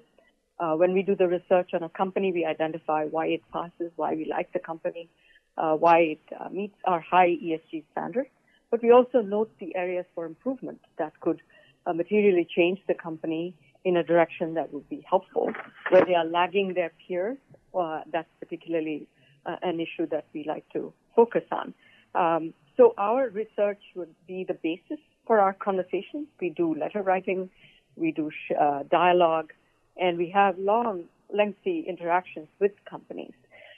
Uh, 0.59 0.73
when 0.75 0.93
we 0.93 1.01
do 1.03 1.15
the 1.15 1.27
research 1.27 1.71
on 1.73 1.83
a 1.83 1.89
company, 1.89 2.31
we 2.31 2.45
identify 2.45 3.05
why 3.05 3.27
it 3.27 3.41
passes, 3.51 3.91
why 3.95 4.13
we 4.13 4.25
like 4.25 4.51
the 4.53 4.59
company, 4.59 5.09
uh, 5.57 5.75
why 5.75 5.99
it 5.99 6.21
uh, 6.39 6.49
meets 6.49 6.75
our 6.85 6.99
high 6.99 7.29
ESG 7.29 7.83
standards. 7.91 8.29
But 8.71 8.83
we 8.83 8.91
also 8.91 9.21
note 9.21 9.51
the 9.59 9.75
areas 9.75 10.05
for 10.13 10.25
improvement 10.25 10.81
that 10.97 11.19
could 11.19 11.41
uh, 11.85 11.93
materially 11.93 12.47
change 12.55 12.79
the 12.87 12.93
company 12.93 13.55
in 13.85 13.97
a 13.97 14.03
direction 14.03 14.53
that 14.55 14.73
would 14.73 14.87
be 14.89 15.03
helpful. 15.09 15.51
Where 15.89 16.05
they 16.05 16.15
are 16.15 16.25
lagging 16.25 16.73
their 16.73 16.91
peers, 17.07 17.37
uh, 17.73 18.01
that's 18.11 18.29
particularly 18.39 19.07
uh, 19.45 19.55
an 19.61 19.79
issue 19.79 20.07
that 20.07 20.25
we 20.33 20.43
like 20.43 20.65
to 20.73 20.93
focus 21.15 21.43
on. 21.51 21.73
Um, 22.15 22.53
so 22.77 22.93
our 22.97 23.29
research 23.29 23.81
would 23.95 24.13
be 24.27 24.45
the 24.47 24.53
basis 24.53 24.99
for 25.27 25.39
our 25.39 25.53
conversations. 25.53 26.27
We 26.39 26.49
do 26.49 26.73
letter 26.75 27.01
writing, 27.01 27.49
we 27.95 28.11
do 28.11 28.31
uh, 28.59 28.83
dialogue, 28.89 29.53
and 29.97 30.17
we 30.17 30.29
have 30.31 30.57
long, 30.57 31.03
lengthy 31.33 31.85
interactions 31.87 32.47
with 32.59 32.71
companies. 32.89 33.33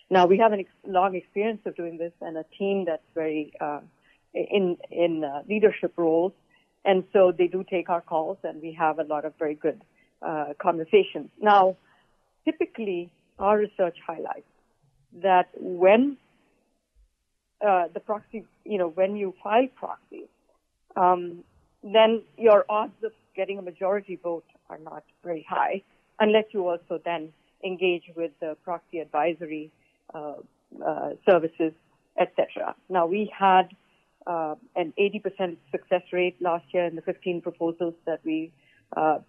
Now 0.09 0.25
we 0.25 0.37
have 0.37 0.53
a 0.53 0.59
ex- 0.59 0.69
long 0.85 1.15
experience 1.15 1.61
of 1.65 1.75
doing 1.75 1.97
this 1.97 2.11
and 2.21 2.37
a 2.37 2.45
team 2.57 2.85
that's 2.85 3.03
very 3.15 3.53
uh, 3.59 3.79
in 4.33 4.77
in 4.89 5.23
uh, 5.23 5.43
leadership 5.47 5.93
roles, 5.97 6.33
and 6.85 7.03
so 7.13 7.31
they 7.31 7.47
do 7.47 7.63
take 7.63 7.89
our 7.89 8.01
calls, 8.01 8.37
and 8.43 8.61
we 8.61 8.71
have 8.73 8.99
a 8.99 9.03
lot 9.03 9.25
of 9.25 9.33
very 9.39 9.55
good 9.55 9.81
uh, 10.21 10.53
conversations. 10.61 11.29
Now, 11.41 11.77
typically, 12.45 13.11
our 13.39 13.57
research 13.57 13.97
highlights 14.05 14.47
that 15.21 15.49
when 15.59 16.17
uh, 17.65 17.87
the 17.93 17.99
proxy, 17.99 18.45
you 18.65 18.77
know, 18.77 18.89
when 18.89 19.15
you 19.15 19.33
file 19.43 19.67
proxies, 19.75 20.27
um, 20.95 21.43
then 21.83 22.23
your 22.37 22.65
odds 22.69 23.03
of 23.03 23.11
getting 23.35 23.57
a 23.57 23.61
majority 23.61 24.19
vote 24.21 24.45
are 24.69 24.77
not 24.79 25.03
very 25.23 25.45
high, 25.47 25.81
unless 26.19 26.45
you 26.51 26.67
also 26.67 26.99
then 27.03 27.31
engage 27.63 28.03
with 28.15 28.31
the 28.39 28.55
proxy 28.63 28.99
advisory 28.99 29.71
uh, 30.13 30.33
uh, 30.85 31.09
services, 31.25 31.73
etc. 32.19 32.75
Now 32.89 33.05
we 33.05 33.31
had 33.37 33.69
uh, 34.27 34.55
an 34.75 34.93
80% 34.99 35.57
success 35.71 36.03
rate 36.11 36.35
last 36.41 36.65
year 36.73 36.85
in 36.85 36.95
the 36.95 37.01
15 37.01 37.41
proposals 37.41 37.93
that 38.05 38.19
we 38.23 38.51
uh, 38.95 39.19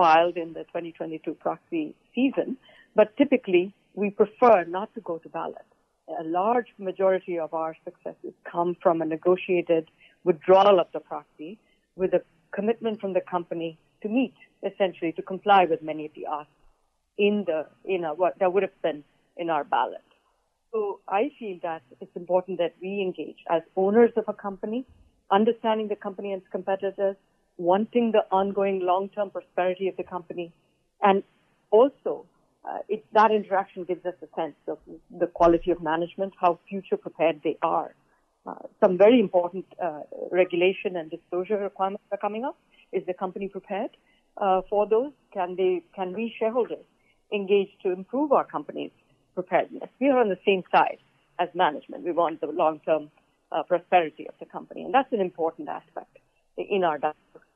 filed 0.00 0.36
in 0.36 0.52
the 0.58 0.64
2022 0.64 1.34
proxy 1.34 1.94
season, 2.14 2.56
but 2.94 3.16
typically 3.16 3.64
we 3.94 4.10
prefer 4.10 4.64
not 4.64 4.88
to 4.94 5.00
go 5.00 5.18
to 5.18 5.28
ballot 5.28 5.68
a 6.18 6.24
large 6.24 6.66
majority 6.78 7.38
of 7.38 7.54
our 7.54 7.76
successes 7.84 8.32
come 8.50 8.76
from 8.82 9.02
a 9.02 9.04
negotiated 9.04 9.88
withdrawal 10.24 10.80
of 10.80 10.86
the 10.92 11.00
proxy 11.00 11.58
with 11.96 12.12
a 12.14 12.22
commitment 12.52 13.00
from 13.00 13.12
the 13.12 13.20
company 13.20 13.78
to 14.02 14.08
meet, 14.08 14.34
essentially 14.64 15.12
to 15.12 15.22
comply 15.22 15.66
with 15.68 15.82
many 15.82 16.06
of 16.06 16.12
the 16.14 16.26
asks 16.26 16.50
in 17.18 17.44
the, 17.46 17.66
you 17.84 17.98
know, 17.98 18.14
what 18.14 18.38
that 18.38 18.52
would 18.52 18.62
have 18.62 18.82
been 18.82 19.04
in 19.36 19.50
our 19.50 19.64
ballot. 19.64 20.04
So 20.72 21.00
I 21.08 21.30
feel 21.38 21.58
that 21.62 21.82
it's 22.00 22.14
important 22.16 22.58
that 22.58 22.74
we 22.80 23.02
engage 23.02 23.38
as 23.48 23.62
owners 23.76 24.10
of 24.16 24.24
a 24.28 24.32
company, 24.32 24.86
understanding 25.30 25.88
the 25.88 25.96
company 25.96 26.32
and 26.32 26.42
its 26.42 26.50
competitors, 26.50 27.16
wanting 27.60 28.12
the 28.12 28.24
ongoing 28.32 28.80
long-term 28.80 29.30
prosperity 29.30 29.86
of 29.88 29.96
the 29.96 30.02
company, 30.02 30.52
and 31.02 31.22
also 31.70 32.24
uh, 32.64 32.78
it, 32.88 33.04
that 33.12 33.30
interaction 33.30 33.84
gives 33.84 34.04
us 34.06 34.14
a 34.22 34.40
sense 34.40 34.56
of 34.66 34.78
the 35.22 35.26
quality 35.26 35.70
of 35.70 35.82
management, 35.82 36.32
how 36.40 36.58
future 36.68 36.96
prepared 36.96 37.40
they 37.44 37.56
are. 37.62 37.94
Uh, 38.46 38.54
some 38.82 38.96
very 38.96 39.20
important 39.20 39.66
uh, 39.82 40.00
regulation 40.30 40.96
and 40.96 41.10
disclosure 41.10 41.58
requirements 41.58 42.04
are 42.10 42.18
coming 42.18 42.44
up. 42.44 42.56
Is 42.92 43.04
the 43.06 43.14
company 43.14 43.48
prepared 43.48 43.90
uh, 44.38 44.62
for 44.70 44.88
those? 44.88 45.12
Can 45.34 45.56
they, 45.56 45.82
can 45.94 46.14
we 46.14 46.34
shareholders 46.38 46.86
engage 47.32 47.68
to 47.82 47.92
improve 47.92 48.32
our 48.32 48.44
company's 48.44 48.90
preparedness? 49.34 49.90
We 50.00 50.08
are 50.08 50.18
on 50.18 50.30
the 50.30 50.38
same 50.46 50.62
side 50.72 50.98
as 51.38 51.48
management. 51.54 52.04
We 52.04 52.12
want 52.12 52.40
the 52.40 52.46
long-term 52.46 53.10
uh, 53.52 53.62
prosperity 53.64 54.26
of 54.28 54.34
the 54.40 54.46
company, 54.46 54.82
and 54.82 54.94
that's 54.94 55.12
an 55.12 55.20
important 55.20 55.68
aspect 55.68 56.16
in 56.56 56.84
our 56.84 56.98
dialogue 56.98 57.46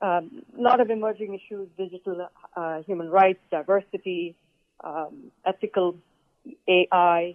a 0.00 0.06
um, 0.06 0.42
lot 0.56 0.80
of 0.80 0.90
emerging 0.90 1.34
issues, 1.34 1.68
digital 1.76 2.28
uh, 2.56 2.82
human 2.82 3.10
rights, 3.10 3.40
diversity, 3.50 4.36
um, 4.84 5.32
ethical 5.44 5.96
AI, 6.68 7.34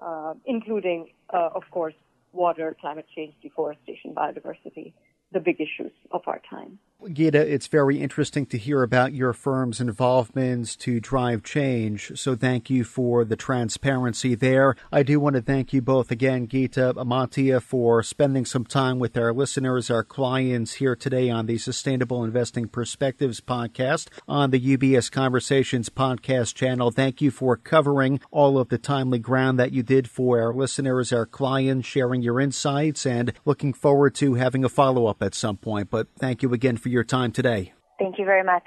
uh, 0.00 0.34
including, 0.46 1.08
uh, 1.32 1.50
of 1.54 1.64
course, 1.70 1.94
water, 2.32 2.76
climate 2.80 3.06
change, 3.14 3.34
deforestation, 3.42 4.14
biodiversity, 4.14 4.92
the 5.32 5.40
big 5.40 5.60
issues 5.60 5.92
of 6.10 6.22
our 6.26 6.40
time. 6.48 6.78
Geeta, 7.06 7.36
it's 7.36 7.68
very 7.68 8.00
interesting 8.00 8.44
to 8.46 8.58
hear 8.58 8.82
about 8.82 9.14
your 9.14 9.32
firm's 9.32 9.80
involvements 9.80 10.74
to 10.74 10.98
drive 10.98 11.44
change. 11.44 12.10
So 12.16 12.34
thank 12.34 12.70
you 12.70 12.82
for 12.82 13.24
the 13.24 13.36
transparency 13.36 14.34
there. 14.34 14.74
I 14.90 15.04
do 15.04 15.20
want 15.20 15.36
to 15.36 15.40
thank 15.42 15.72
you 15.72 15.80
both 15.80 16.10
again, 16.10 16.48
Geeta 16.48 16.94
Amantia, 16.94 17.62
for 17.62 18.02
spending 18.02 18.44
some 18.44 18.64
time 18.64 18.98
with 18.98 19.16
our 19.16 19.32
listeners, 19.32 19.92
our 19.92 20.02
clients 20.02 20.74
here 20.74 20.96
today 20.96 21.30
on 21.30 21.46
the 21.46 21.56
Sustainable 21.58 22.24
Investing 22.24 22.66
Perspectives 22.66 23.40
podcast 23.40 24.08
on 24.26 24.50
the 24.50 24.76
UBS 24.76 25.08
Conversations 25.08 25.90
podcast 25.90 26.56
channel. 26.56 26.90
Thank 26.90 27.22
you 27.22 27.30
for 27.30 27.56
covering 27.56 28.18
all 28.32 28.58
of 28.58 28.70
the 28.70 28.78
timely 28.78 29.20
ground 29.20 29.56
that 29.60 29.70
you 29.70 29.84
did 29.84 30.10
for 30.10 30.40
our 30.40 30.52
listeners, 30.52 31.12
our 31.12 31.26
clients, 31.26 31.86
sharing 31.86 32.22
your 32.22 32.40
insights, 32.40 33.06
and 33.06 33.32
looking 33.44 33.72
forward 33.72 34.16
to 34.16 34.34
having 34.34 34.64
a 34.64 34.68
follow 34.68 35.06
up 35.06 35.22
at 35.22 35.36
some 35.36 35.56
point. 35.56 35.90
But 35.90 36.08
thank 36.18 36.42
you 36.42 36.52
again 36.52 36.76
for 36.76 36.87
for 36.88 36.92
your 36.92 37.04
time 37.04 37.32
today. 37.32 37.72
Thank 37.98 38.18
you 38.18 38.24
very 38.24 38.42
much. 38.42 38.64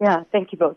Yeah, 0.00 0.22
thank 0.30 0.52
you 0.52 0.58
both. 0.58 0.76